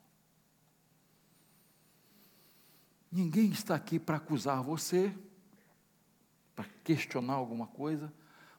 Ninguém 3.11 3.51
está 3.51 3.75
aqui 3.75 3.99
para 3.99 4.19
acusar 4.19 4.63
você, 4.63 5.13
para 6.55 6.67
questionar 6.85 7.33
alguma 7.33 7.67
coisa, 7.67 8.13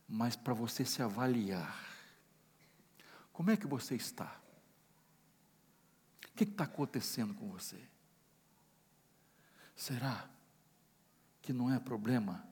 mas 0.09 0.35
para 0.35 0.53
você 0.53 0.83
se 0.83 1.01
avaliar. 1.01 1.79
Como 3.31 3.49
é 3.49 3.55
que 3.55 3.67
você 3.67 3.95
está? 3.95 4.40
Que 6.41 6.49
está 6.49 6.63
acontecendo 6.63 7.35
com 7.35 7.51
você? 7.51 7.79
Será 9.75 10.27
que 11.39 11.53
não 11.53 11.71
é 11.71 11.79
problema 11.79 12.43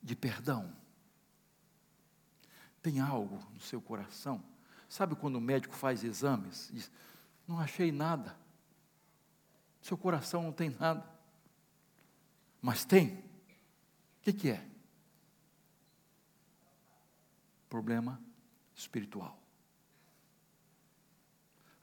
de 0.00 0.14
perdão? 0.14 0.72
Tem 2.80 3.00
algo 3.00 3.44
no 3.52 3.58
seu 3.58 3.82
coração? 3.82 4.40
Sabe 4.88 5.16
quando 5.16 5.34
o 5.34 5.40
médico 5.40 5.74
faz 5.74 6.04
exames? 6.04 6.70
Diz: 6.72 6.88
Não 7.48 7.58
achei 7.58 7.90
nada. 7.90 8.38
Seu 9.82 9.98
coração 9.98 10.44
não 10.44 10.52
tem 10.52 10.70
nada. 10.70 11.04
Mas 12.62 12.84
tem. 12.84 13.08
O 13.08 13.24
que, 14.22 14.32
que 14.32 14.50
é? 14.50 14.64
Problema 17.68 18.22
espiritual. 18.72 19.36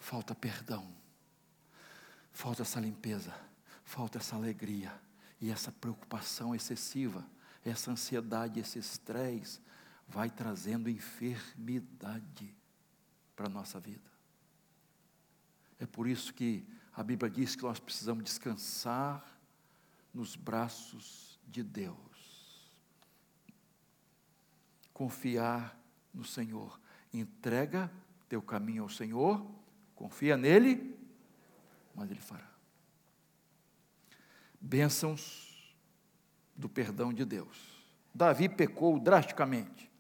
Falta 0.06 0.36
perdão. 0.36 0.88
Falta 2.32 2.62
essa 2.62 2.80
limpeza. 2.80 3.34
Falta 3.84 4.20
essa 4.20 4.36
alegria 4.36 4.94
e 5.42 5.50
essa 5.50 5.72
preocupação 5.72 6.54
excessiva, 6.54 7.26
essa 7.64 7.90
ansiedade, 7.90 8.60
esse 8.60 8.78
estresse, 8.78 9.60
vai 10.08 10.30
trazendo 10.30 10.92
enfermidade 10.92 12.56
para 13.36 13.48
a 13.48 13.50
nossa 13.50 13.80
vida. 13.80 14.12
É 15.80 15.88
por 15.88 16.08
isso 16.08 16.32
que 16.36 16.64
a 16.94 17.02
Bíblia 17.02 17.32
diz 17.32 17.56
que 17.56 17.64
nós 17.64 17.80
precisamos 17.80 18.24
descansar 18.24 19.26
nos 20.14 20.36
braços 20.36 21.40
de 21.48 21.64
Deus. 21.64 22.78
Confiar 24.94 25.76
no 26.14 26.24
Senhor. 26.24 26.80
Entrega 27.12 27.92
teu 28.30 28.42
caminho 28.44 28.84
ao 28.84 28.90
Senhor, 28.90 29.65
confia 30.06 30.38
nele, 30.38 30.96
mas 31.96 32.12
ele 32.12 32.20
fará. 32.20 32.48
Bênçãos 34.62 35.76
do 36.56 36.70
perdão 36.70 37.12
de 37.12 37.26
Deus. 37.26 37.74
Davi 38.14 38.48
pecou 38.48 39.00
drasticamente, 39.00 39.92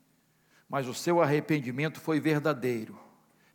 mas 0.69 0.87
o 0.87 0.93
seu 0.93 1.23
arrependimento 1.23 1.99
foi 1.99 2.19
verdadeiro. 2.19 2.99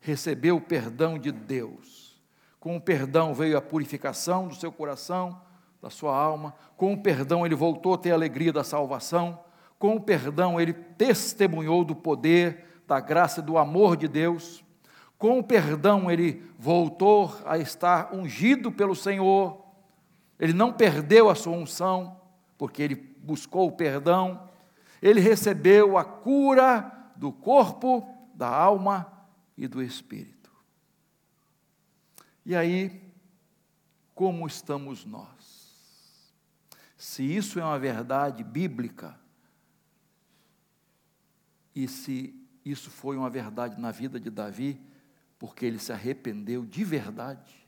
Recebeu 0.00 0.56
o 0.56 0.60
perdão 0.60 1.16
de 1.16 1.30
Deus. 1.30 2.20
Com 2.58 2.76
o 2.76 2.80
perdão 2.80 3.32
veio 3.32 3.56
a 3.56 3.62
purificação 3.62 4.48
do 4.48 4.56
seu 4.56 4.72
coração, 4.72 5.40
da 5.80 5.88
sua 5.88 6.16
alma. 6.16 6.52
Com 6.76 6.92
o 6.94 7.00
perdão 7.00 7.46
ele 7.46 7.54
voltou 7.54 7.94
a 7.94 7.98
ter 7.98 8.10
a 8.10 8.14
alegria 8.14 8.52
da 8.52 8.64
salvação. 8.64 9.44
Com 9.78 9.94
o 9.94 10.00
perdão 10.00 10.60
ele 10.60 10.72
testemunhou 10.72 11.84
do 11.84 11.94
poder, 11.94 12.82
da 12.88 12.98
graça 12.98 13.38
e 13.40 13.44
do 13.44 13.56
amor 13.56 13.96
de 13.96 14.08
Deus. 14.08 14.64
Com 15.20 15.38
o 15.38 15.44
perdão 15.44 16.10
ele 16.10 16.42
voltou 16.58 17.38
a 17.44 17.58
estar 17.58 18.14
ungido 18.14 18.72
pelo 18.72 18.96
Senhor. 18.96 19.62
Ele 20.38 20.54
não 20.54 20.72
perdeu 20.72 21.28
a 21.28 21.34
sua 21.34 21.52
unção, 21.52 22.18
porque 22.56 22.80
ele 22.80 22.94
buscou 22.94 23.68
o 23.68 23.72
perdão. 23.72 24.48
Ele 25.02 25.20
recebeu 25.20 25.98
a 25.98 26.04
cura 26.04 26.90
do 27.16 27.30
corpo, 27.30 28.02
da 28.34 28.48
alma 28.48 29.12
e 29.58 29.68
do 29.68 29.82
espírito. 29.82 30.50
E 32.46 32.56
aí, 32.56 33.12
como 34.14 34.46
estamos 34.46 35.04
nós? 35.04 35.76
Se 36.96 37.22
isso 37.22 37.60
é 37.60 37.62
uma 37.62 37.78
verdade 37.78 38.42
bíblica, 38.42 39.20
e 41.74 41.86
se 41.86 42.34
isso 42.64 42.90
foi 42.90 43.18
uma 43.18 43.28
verdade 43.28 43.78
na 43.78 43.90
vida 43.90 44.18
de 44.18 44.30
Davi, 44.30 44.80
porque 45.40 45.64
ele 45.64 45.78
se 45.78 45.90
arrependeu 45.90 46.66
de 46.66 46.84
verdade 46.84 47.66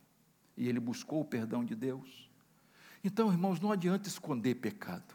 e 0.55 0.69
ele 0.69 0.79
buscou 0.79 1.23
o 1.23 1.25
perdão 1.25 1.65
de 1.65 1.75
Deus. 1.75 2.31
Então, 3.03 3.33
irmãos, 3.33 3.59
não 3.59 3.73
adianta 3.73 4.07
esconder 4.07 4.57
pecado, 4.57 5.15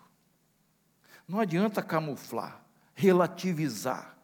não 1.28 1.40
adianta 1.40 1.84
camuflar, 1.84 2.66
relativizar, 2.96 4.18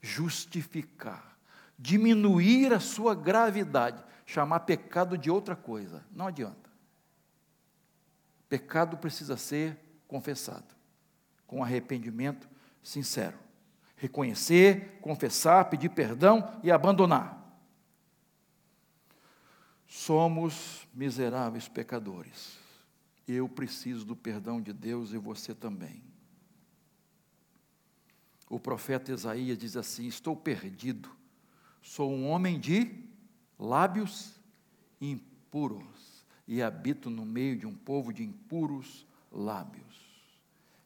justificar, 0.00 1.36
diminuir 1.76 2.72
a 2.72 2.78
sua 2.78 3.12
gravidade 3.14 4.02
chamar 4.24 4.60
pecado 4.60 5.18
de 5.18 5.28
outra 5.28 5.56
coisa. 5.56 6.04
Não 6.12 6.28
adianta. 6.28 6.70
Pecado 8.48 8.96
precisa 8.98 9.36
ser 9.36 9.76
confessado, 10.06 10.74
com 11.44 11.64
arrependimento 11.64 12.48
sincero. 12.82 13.36
Reconhecer, 13.96 14.98
confessar, 15.00 15.68
pedir 15.68 15.88
perdão 15.88 16.60
e 16.62 16.70
abandonar. 16.70 17.39
Somos 19.90 20.86
miseráveis 20.94 21.66
pecadores. 21.66 22.56
Eu 23.26 23.48
preciso 23.48 24.04
do 24.04 24.14
perdão 24.14 24.62
de 24.62 24.72
Deus 24.72 25.12
e 25.12 25.18
você 25.18 25.52
também. 25.52 26.00
O 28.48 28.60
profeta 28.60 29.10
Isaías 29.10 29.58
diz 29.58 29.76
assim: 29.76 30.06
Estou 30.06 30.36
perdido, 30.36 31.10
sou 31.82 32.12
um 32.12 32.28
homem 32.28 32.60
de 32.60 33.04
lábios 33.58 34.32
impuros, 35.00 36.24
e 36.46 36.62
habito 36.62 37.10
no 37.10 37.26
meio 37.26 37.58
de 37.58 37.66
um 37.66 37.74
povo 37.74 38.12
de 38.12 38.22
impuros 38.22 39.04
lábios. 39.30 40.22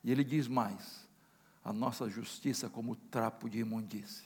E 0.03 0.11
ele 0.11 0.25
diz 0.25 0.49
mais: 0.49 1.07
a 1.63 1.75
nossa 1.75 2.09
justiça 2.09 2.71
como 2.71 2.97
trapo 2.97 3.51
de 3.51 3.59
imundície. 3.59 4.25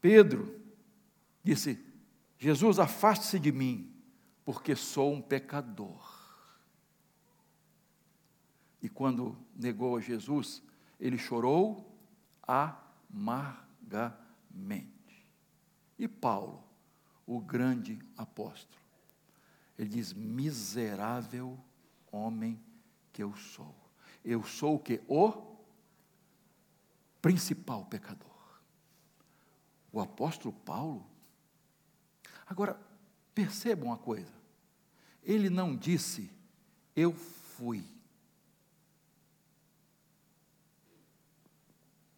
Pedro 0.00 0.59
disse: 1.42 1.84
Jesus, 2.38 2.78
afaste-se 2.78 3.38
de 3.38 3.52
mim, 3.52 3.92
porque 4.44 4.74
sou 4.74 5.12
um 5.12 5.20
pecador. 5.20 6.18
E 8.82 8.88
quando 8.88 9.36
negou 9.54 9.96
a 9.96 10.00
Jesus, 10.00 10.62
ele 10.98 11.18
chorou 11.18 11.94
amargamente. 12.42 14.90
E 15.98 16.08
Paulo, 16.08 16.64
o 17.26 17.40
grande 17.40 17.98
apóstolo, 18.16 18.80
ele 19.78 19.90
diz: 19.90 20.12
miserável 20.12 21.58
homem 22.10 22.60
que 23.12 23.22
eu 23.22 23.34
sou. 23.36 23.74
Eu 24.24 24.42
sou 24.44 24.76
o 24.76 24.78
que? 24.78 25.00
O 25.08 25.56
principal 27.20 27.84
pecador. 27.84 28.30
O 29.92 30.00
apóstolo 30.00 30.54
Paulo. 30.54 31.09
Agora, 32.50 32.74
percebam 33.32 33.86
uma 33.86 33.96
coisa. 33.96 34.32
Ele 35.22 35.48
não 35.48 35.76
disse, 35.76 36.28
eu 36.96 37.12
fui. 37.12 37.86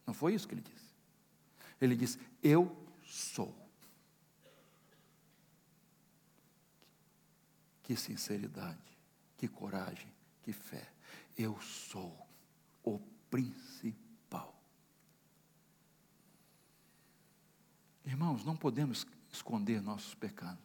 Não 0.06 0.14
foi 0.14 0.34
isso 0.34 0.48
que 0.48 0.54
ele 0.54 0.62
disse. 0.62 0.94
Ele 1.78 1.94
disse, 1.94 2.18
eu 2.42 2.74
sou. 3.04 3.54
Que 7.82 7.94
sinceridade, 7.94 8.98
que 9.36 9.46
coragem, 9.46 10.10
que 10.42 10.52
fé. 10.54 10.90
Eu 11.36 11.60
sou 11.60 12.26
o 12.82 12.98
principal. 13.28 14.58
Irmãos, 18.06 18.42
não 18.44 18.56
podemos 18.56 19.04
esconder 19.32 19.82
nossos 19.82 20.14
pecados. 20.14 20.60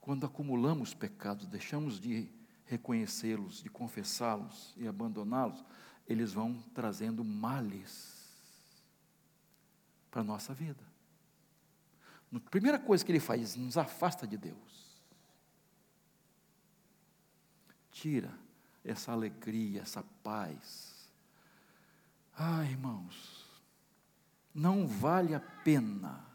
Quando 0.00 0.24
acumulamos 0.24 0.94
pecados, 0.94 1.46
deixamos 1.46 2.00
de 2.00 2.30
reconhecê-los, 2.64 3.62
de 3.62 3.68
confessá-los 3.68 4.72
e 4.76 4.86
abandoná-los, 4.86 5.64
eles 6.06 6.32
vão 6.32 6.62
trazendo 6.72 7.24
males 7.24 8.14
para 10.10 10.20
a 10.20 10.24
nossa 10.24 10.54
vida. 10.54 10.82
A 12.32 12.40
primeira 12.50 12.78
coisa 12.78 13.04
que 13.04 13.10
ele 13.12 13.20
faz, 13.20 13.56
nos 13.56 13.76
afasta 13.76 14.26
de 14.26 14.36
Deus. 14.36 14.86
tira 17.96 18.30
essa 18.84 19.10
alegria, 19.12 19.80
essa 19.80 20.04
paz. 20.22 21.10
Ah, 22.36 22.62
irmãos, 22.62 23.46
não 24.54 24.86
vale 24.86 25.34
a 25.34 25.40
pena 25.40 26.25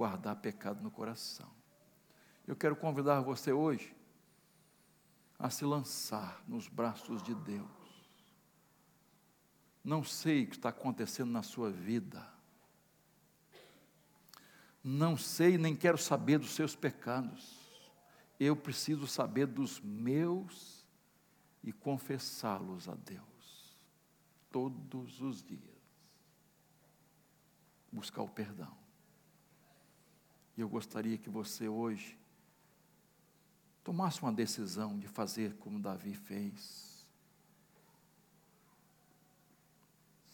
guardar 0.00 0.36
pecado 0.36 0.82
no 0.82 0.90
coração. 0.90 1.46
Eu 2.46 2.56
quero 2.56 2.74
convidar 2.74 3.20
você 3.20 3.52
hoje 3.52 3.94
a 5.38 5.50
se 5.50 5.62
lançar 5.62 6.42
nos 6.48 6.68
braços 6.68 7.22
de 7.22 7.34
Deus. 7.34 7.68
Não 9.84 10.02
sei 10.02 10.44
o 10.44 10.46
que 10.46 10.56
está 10.56 10.70
acontecendo 10.70 11.30
na 11.30 11.42
sua 11.42 11.70
vida. 11.70 12.26
Não 14.82 15.18
sei 15.18 15.58
nem 15.58 15.76
quero 15.76 15.98
saber 15.98 16.38
dos 16.38 16.52
seus 16.52 16.74
pecados 16.74 17.60
eu 18.40 18.56
preciso 18.56 19.06
saber 19.06 19.44
dos 19.46 19.82
meus 19.82 20.82
e 21.62 21.74
confessá-los 21.74 22.88
a 22.88 22.94
Deus 22.94 23.76
todos 24.50 25.20
os 25.20 25.44
dias. 25.44 25.60
Buscar 27.92 28.22
o 28.22 28.30
perdão. 28.30 28.79
E 30.56 30.60
eu 30.60 30.68
gostaria 30.68 31.16
que 31.16 31.30
você 31.30 31.68
hoje 31.68 32.18
tomasse 33.82 34.22
uma 34.22 34.32
decisão 34.32 34.98
de 34.98 35.08
fazer 35.08 35.54
como 35.56 35.78
Davi 35.78 36.14
fez. 36.14 37.06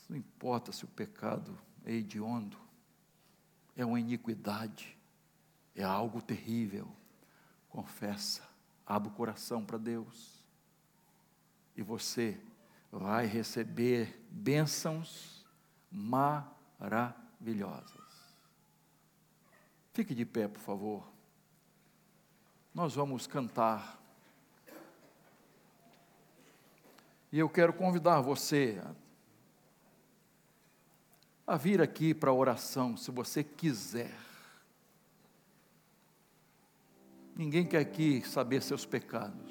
Não 0.08 0.16
importa 0.16 0.72
se 0.72 0.84
o 0.84 0.88
pecado 0.88 1.56
é 1.84 1.92
hediondo, 1.92 2.58
é 3.76 3.84
uma 3.84 3.98
iniquidade, 3.98 4.96
é 5.74 5.82
algo 5.82 6.22
terrível 6.22 6.88
confessa, 7.76 8.42
abre 8.86 9.10
o 9.10 9.12
coração 9.12 9.62
para 9.62 9.76
Deus, 9.76 10.42
e 11.76 11.82
você 11.82 12.40
vai 12.90 13.26
receber 13.26 14.18
bênçãos 14.30 15.44
maravilhosas. 15.92 18.05
Fique 19.96 20.14
de 20.14 20.26
pé, 20.26 20.46
por 20.46 20.60
favor. 20.60 21.08
Nós 22.74 22.94
vamos 22.94 23.26
cantar. 23.26 23.98
E 27.32 27.38
eu 27.38 27.48
quero 27.48 27.72
convidar 27.72 28.20
você 28.20 28.78
a 31.46 31.56
vir 31.56 31.80
aqui 31.80 32.12
para 32.12 32.28
a 32.28 32.34
oração, 32.34 32.94
se 32.94 33.10
você 33.10 33.42
quiser. 33.42 34.14
Ninguém 37.34 37.66
quer 37.66 37.80
aqui 37.80 38.20
saber 38.28 38.62
seus 38.62 38.84
pecados. 38.84 39.50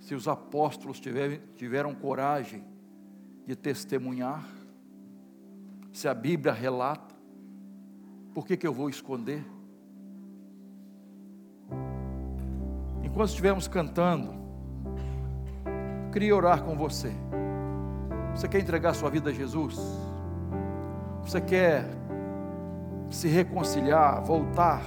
Se 0.00 0.14
os 0.14 0.26
apóstolos 0.26 0.98
tiveram, 0.98 1.46
tiveram 1.56 1.94
coragem 1.94 2.64
de 3.46 3.54
testemunhar, 3.54 4.48
se 5.92 6.08
a 6.08 6.14
Bíblia 6.14 6.54
relata, 6.54 7.07
por 8.34 8.46
que, 8.46 8.56
que 8.56 8.66
eu 8.66 8.72
vou 8.72 8.88
esconder? 8.88 9.44
Enquanto 13.02 13.30
estivermos 13.30 13.66
cantando, 13.66 14.32
queria 16.12 16.34
orar 16.36 16.62
com 16.62 16.76
você. 16.76 17.12
Você 18.34 18.46
quer 18.46 18.60
entregar 18.60 18.94
sua 18.94 19.10
vida 19.10 19.30
a 19.30 19.32
Jesus? 19.32 19.76
Você 21.22 21.40
quer 21.40 21.84
se 23.10 23.28
reconciliar, 23.28 24.22
voltar? 24.22 24.82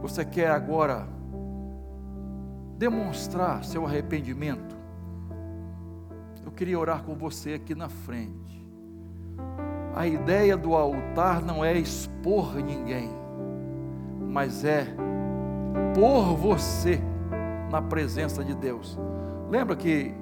Você 0.00 0.24
quer 0.24 0.50
agora 0.50 1.06
demonstrar 2.78 3.64
seu 3.64 3.84
arrependimento? 3.84 4.76
Eu 6.44 6.52
queria 6.52 6.78
orar 6.78 7.02
com 7.02 7.14
você 7.14 7.54
aqui 7.54 7.74
na 7.74 7.88
frente. 7.88 8.45
A 9.96 10.06
ideia 10.06 10.58
do 10.58 10.74
altar 10.74 11.40
não 11.42 11.64
é 11.64 11.72
expor 11.72 12.56
ninguém, 12.56 13.08
mas 14.20 14.62
é 14.62 14.86
pôr 15.94 16.36
você 16.36 17.00
na 17.70 17.80
presença 17.80 18.44
de 18.44 18.54
Deus. 18.54 18.98
Lembra 19.48 19.74
que 19.74 20.14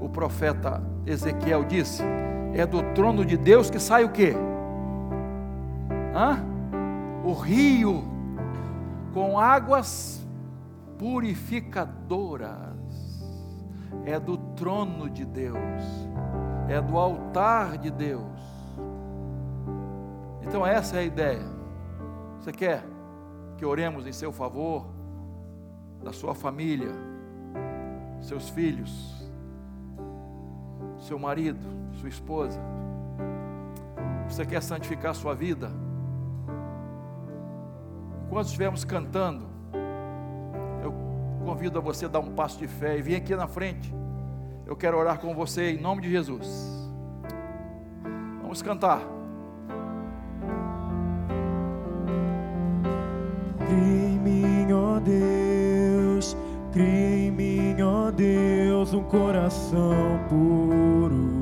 o 0.00 0.08
profeta 0.08 0.82
Ezequiel 1.04 1.64
disse: 1.64 2.02
é 2.54 2.64
do 2.64 2.82
trono 2.94 3.22
de 3.22 3.36
Deus 3.36 3.68
que 3.68 3.78
sai 3.78 4.02
o 4.02 4.08
quê? 4.08 4.34
Hã? 6.14 6.42
O 7.22 7.34
rio 7.34 8.02
com 9.12 9.38
águas 9.38 10.26
purificadoras. 10.98 12.74
É 14.06 14.18
do 14.18 14.38
trono 14.38 15.10
de 15.10 15.26
Deus, 15.26 15.82
é 16.66 16.80
do 16.80 16.96
altar 16.96 17.76
de 17.76 17.90
Deus. 17.90 18.55
Então, 20.46 20.66
essa 20.66 20.96
é 20.96 21.00
a 21.00 21.04
ideia. 21.04 21.42
Você 22.40 22.52
quer 22.52 22.84
que 23.56 23.64
oremos 23.64 24.06
em 24.06 24.12
seu 24.12 24.32
favor, 24.32 24.86
da 26.02 26.12
sua 26.12 26.34
família, 26.34 26.92
seus 28.20 28.48
filhos, 28.48 29.28
seu 30.98 31.18
marido, 31.18 31.66
sua 31.94 32.08
esposa. 32.08 32.60
Você 34.28 34.44
quer 34.44 34.62
santificar 34.62 35.14
sua 35.14 35.34
vida? 35.34 35.70
Enquanto 38.26 38.46
estivermos 38.46 38.84
cantando, 38.84 39.46
eu 40.82 40.92
convido 41.44 41.78
a 41.78 41.82
você 41.82 42.04
a 42.04 42.08
dar 42.08 42.20
um 42.20 42.34
passo 42.34 42.58
de 42.58 42.68
fé 42.68 42.98
e 42.98 43.02
vir 43.02 43.16
aqui 43.16 43.34
na 43.34 43.46
frente. 43.46 43.92
Eu 44.66 44.76
quero 44.76 44.98
orar 44.98 45.18
com 45.20 45.34
você 45.34 45.72
em 45.72 45.80
nome 45.80 46.02
de 46.02 46.10
Jesus. 46.10 46.90
Vamos 48.42 48.62
cantar. 48.62 49.15
Cria 53.76 54.08
em 54.08 54.18
mim, 54.18 54.72
ó 54.72 54.98
Deus, 54.98 56.34
cria 56.72 57.26
em 57.26 57.30
mim, 57.30 57.82
ó 57.82 58.10
Deus, 58.10 58.94
um 58.94 59.02
coração 59.02 60.18
puro. 60.30 61.35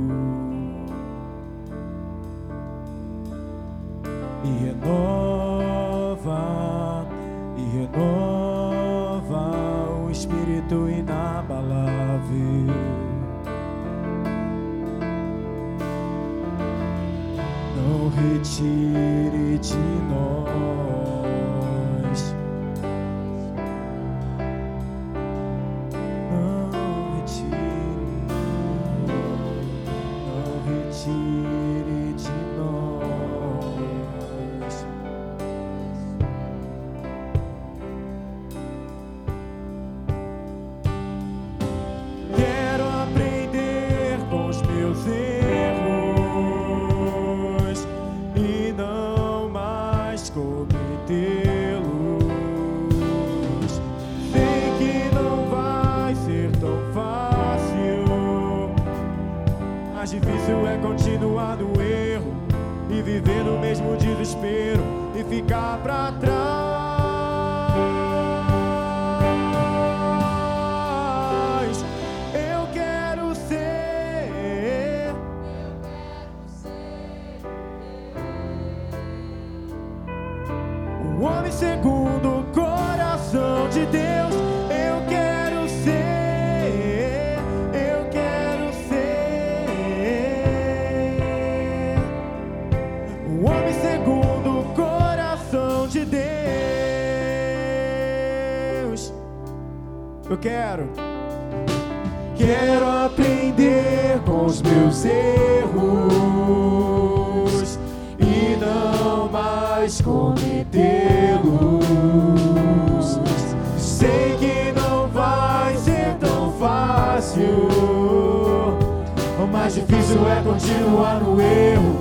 É 120.22 120.42
continuar 120.44 121.20
no 121.20 121.40
erro 121.40 121.96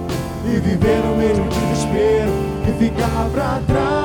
e 0.46 0.60
viver 0.60 1.00
no 1.04 1.18
mesmo 1.18 1.46
desespero 1.50 2.32
e 2.68 2.84
ficar 2.84 3.28
pra 3.32 3.60
trás. 3.66 4.03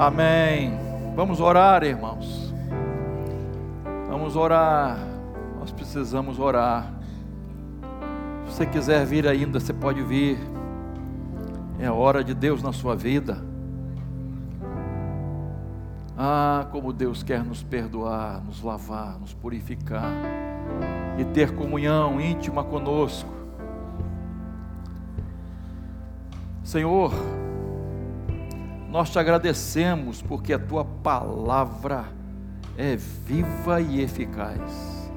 Amém. 0.00 0.72
Vamos 1.14 1.40
orar, 1.40 1.84
irmãos. 1.84 2.54
Vamos 4.08 4.34
orar. 4.34 4.96
Nós 5.58 5.70
precisamos 5.72 6.38
orar. 6.38 6.90
Se 8.46 8.54
você 8.54 8.64
quiser 8.64 9.04
vir 9.04 9.28
ainda, 9.28 9.60
você 9.60 9.74
pode 9.74 10.02
vir. 10.02 10.38
É 11.78 11.84
a 11.84 11.92
hora 11.92 12.24
de 12.24 12.32
Deus 12.32 12.62
na 12.62 12.72
sua 12.72 12.96
vida. 12.96 13.44
Ah, 16.16 16.66
como 16.72 16.94
Deus 16.94 17.22
quer 17.22 17.44
nos 17.44 17.62
perdoar, 17.62 18.42
nos 18.42 18.62
lavar, 18.62 19.18
nos 19.20 19.34
purificar 19.34 20.10
e 21.18 21.26
ter 21.26 21.54
comunhão 21.54 22.18
íntima 22.18 22.64
conosco. 22.64 23.28
Senhor, 26.64 27.12
nós 28.90 29.08
te 29.08 29.18
agradecemos 29.20 30.20
porque 30.20 30.52
a 30.52 30.58
tua 30.58 30.84
palavra 30.84 32.06
é 32.76 32.96
viva 32.96 33.80
e 33.80 34.02
eficaz, 34.02 35.10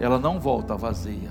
ela 0.00 0.18
não 0.18 0.40
volta 0.40 0.76
vazia. 0.76 1.30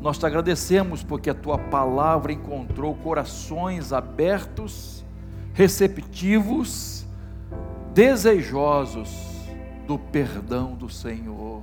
Nós 0.00 0.18
te 0.18 0.26
agradecemos 0.26 1.04
porque 1.04 1.30
a 1.30 1.34
tua 1.34 1.56
palavra 1.56 2.32
encontrou 2.32 2.94
corações 2.96 3.92
abertos, 3.92 5.04
receptivos, 5.54 7.06
desejosos 7.94 9.08
do 9.86 9.98
perdão 9.98 10.74
do 10.74 10.88
Senhor. 10.88 11.62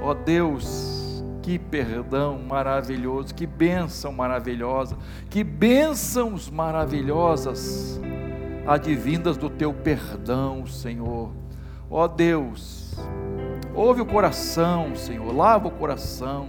Ó 0.00 0.10
oh 0.10 0.14
Deus, 0.14 1.01
que 1.42 1.58
perdão 1.58 2.38
maravilhoso, 2.38 3.34
que 3.34 3.46
bênção 3.46 4.12
maravilhosa, 4.12 4.96
que 5.28 5.42
bênçãos 5.42 6.48
maravilhosas 6.48 8.00
advindas 8.66 9.36
do 9.36 9.50
teu 9.50 9.74
perdão, 9.74 10.64
Senhor. 10.66 11.32
Ó 11.90 12.04
oh 12.04 12.08
Deus, 12.08 12.94
ouve 13.74 14.00
o 14.00 14.06
coração, 14.06 14.94
Senhor, 14.94 15.34
lava 15.34 15.68
o 15.68 15.70
coração 15.72 16.48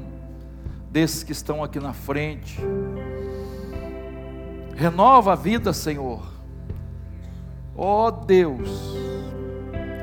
desses 0.89 1.23
que 1.23 1.31
estão 1.31 1.63
aqui 1.63 1.79
na 1.79 1.91
frente. 1.91 2.61
Renova 4.75 5.33
a 5.33 5.35
vida, 5.35 5.73
Senhor. 5.73 6.21
Ó 7.75 8.07
oh, 8.07 8.11
Deus, 8.11 8.69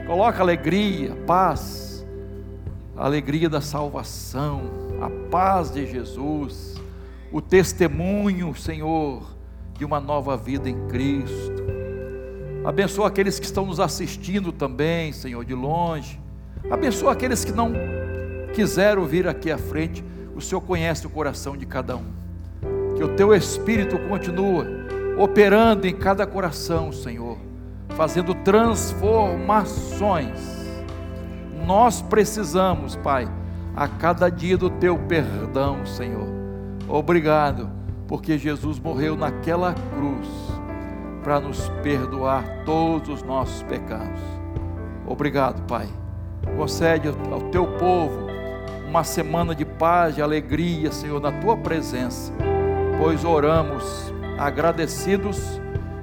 coloca 0.06 0.42
alegria, 0.42 1.14
paz, 1.24 1.89
a 3.00 3.06
alegria 3.06 3.48
da 3.48 3.62
salvação, 3.62 4.60
a 5.00 5.08
paz 5.30 5.70
de 5.70 5.86
Jesus, 5.86 6.74
o 7.32 7.40
testemunho, 7.40 8.54
Senhor, 8.54 9.22
de 9.72 9.86
uma 9.86 9.98
nova 9.98 10.36
vida 10.36 10.68
em 10.68 10.86
Cristo. 10.86 11.64
Abençoa 12.62 13.08
aqueles 13.08 13.40
que 13.40 13.46
estão 13.46 13.64
nos 13.64 13.80
assistindo 13.80 14.52
também, 14.52 15.14
Senhor, 15.14 15.42
de 15.46 15.54
longe. 15.54 16.20
Abençoa 16.70 17.12
aqueles 17.12 17.42
que 17.42 17.52
não 17.52 17.72
quiseram 18.52 19.06
vir 19.06 19.26
aqui 19.26 19.50
à 19.50 19.56
frente 19.56 20.04
o 20.36 20.40
Senhor 20.42 20.60
conhece 20.60 21.06
o 21.06 21.10
coração 21.10 21.56
de 21.56 21.64
cada 21.64 21.96
um. 21.96 22.04
Que 22.96 23.02
o 23.02 23.16
teu 23.16 23.34
Espírito 23.34 23.98
continua 24.10 24.66
operando 25.18 25.86
em 25.86 25.94
cada 25.94 26.26
coração, 26.26 26.92
Senhor, 26.92 27.38
fazendo 27.96 28.34
transformações. 28.34 30.59
Nós 31.70 32.02
precisamos, 32.02 32.96
Pai, 32.96 33.28
a 33.76 33.86
cada 33.86 34.28
dia 34.28 34.58
do 34.58 34.68
teu 34.68 34.98
perdão, 34.98 35.86
Senhor. 35.86 36.26
Obrigado, 36.88 37.70
porque 38.08 38.36
Jesus 38.36 38.80
morreu 38.80 39.16
naquela 39.16 39.72
cruz 39.72 40.28
para 41.22 41.38
nos 41.38 41.68
perdoar 41.80 42.64
todos 42.66 43.08
os 43.08 43.22
nossos 43.22 43.62
pecados. 43.62 44.20
Obrigado, 45.06 45.62
Pai. 45.68 45.86
Concede 46.56 47.06
ao 47.06 47.40
teu 47.52 47.68
povo 47.78 48.26
uma 48.88 49.04
semana 49.04 49.54
de 49.54 49.64
paz, 49.64 50.16
de 50.16 50.22
alegria, 50.22 50.90
Senhor, 50.90 51.20
na 51.20 51.30
tua 51.30 51.56
presença, 51.56 52.32
pois 52.98 53.24
oramos 53.24 54.12
agradecidos 54.36 55.60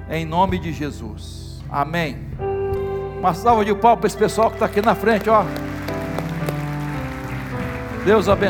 em 0.08 0.24
nome 0.24 0.58
de 0.58 0.72
Jesus. 0.72 1.62
Amém. 1.68 2.47
Uma 3.18 3.34
salva 3.34 3.64
de 3.64 3.74
palmas 3.74 3.98
para 3.98 4.06
esse 4.06 4.16
pessoal 4.16 4.48
que 4.48 4.56
está 4.56 4.66
aqui 4.66 4.80
na 4.80 4.94
frente, 4.94 5.28
ó. 5.28 5.44
Deus 8.04 8.28
abençoe. 8.28 8.46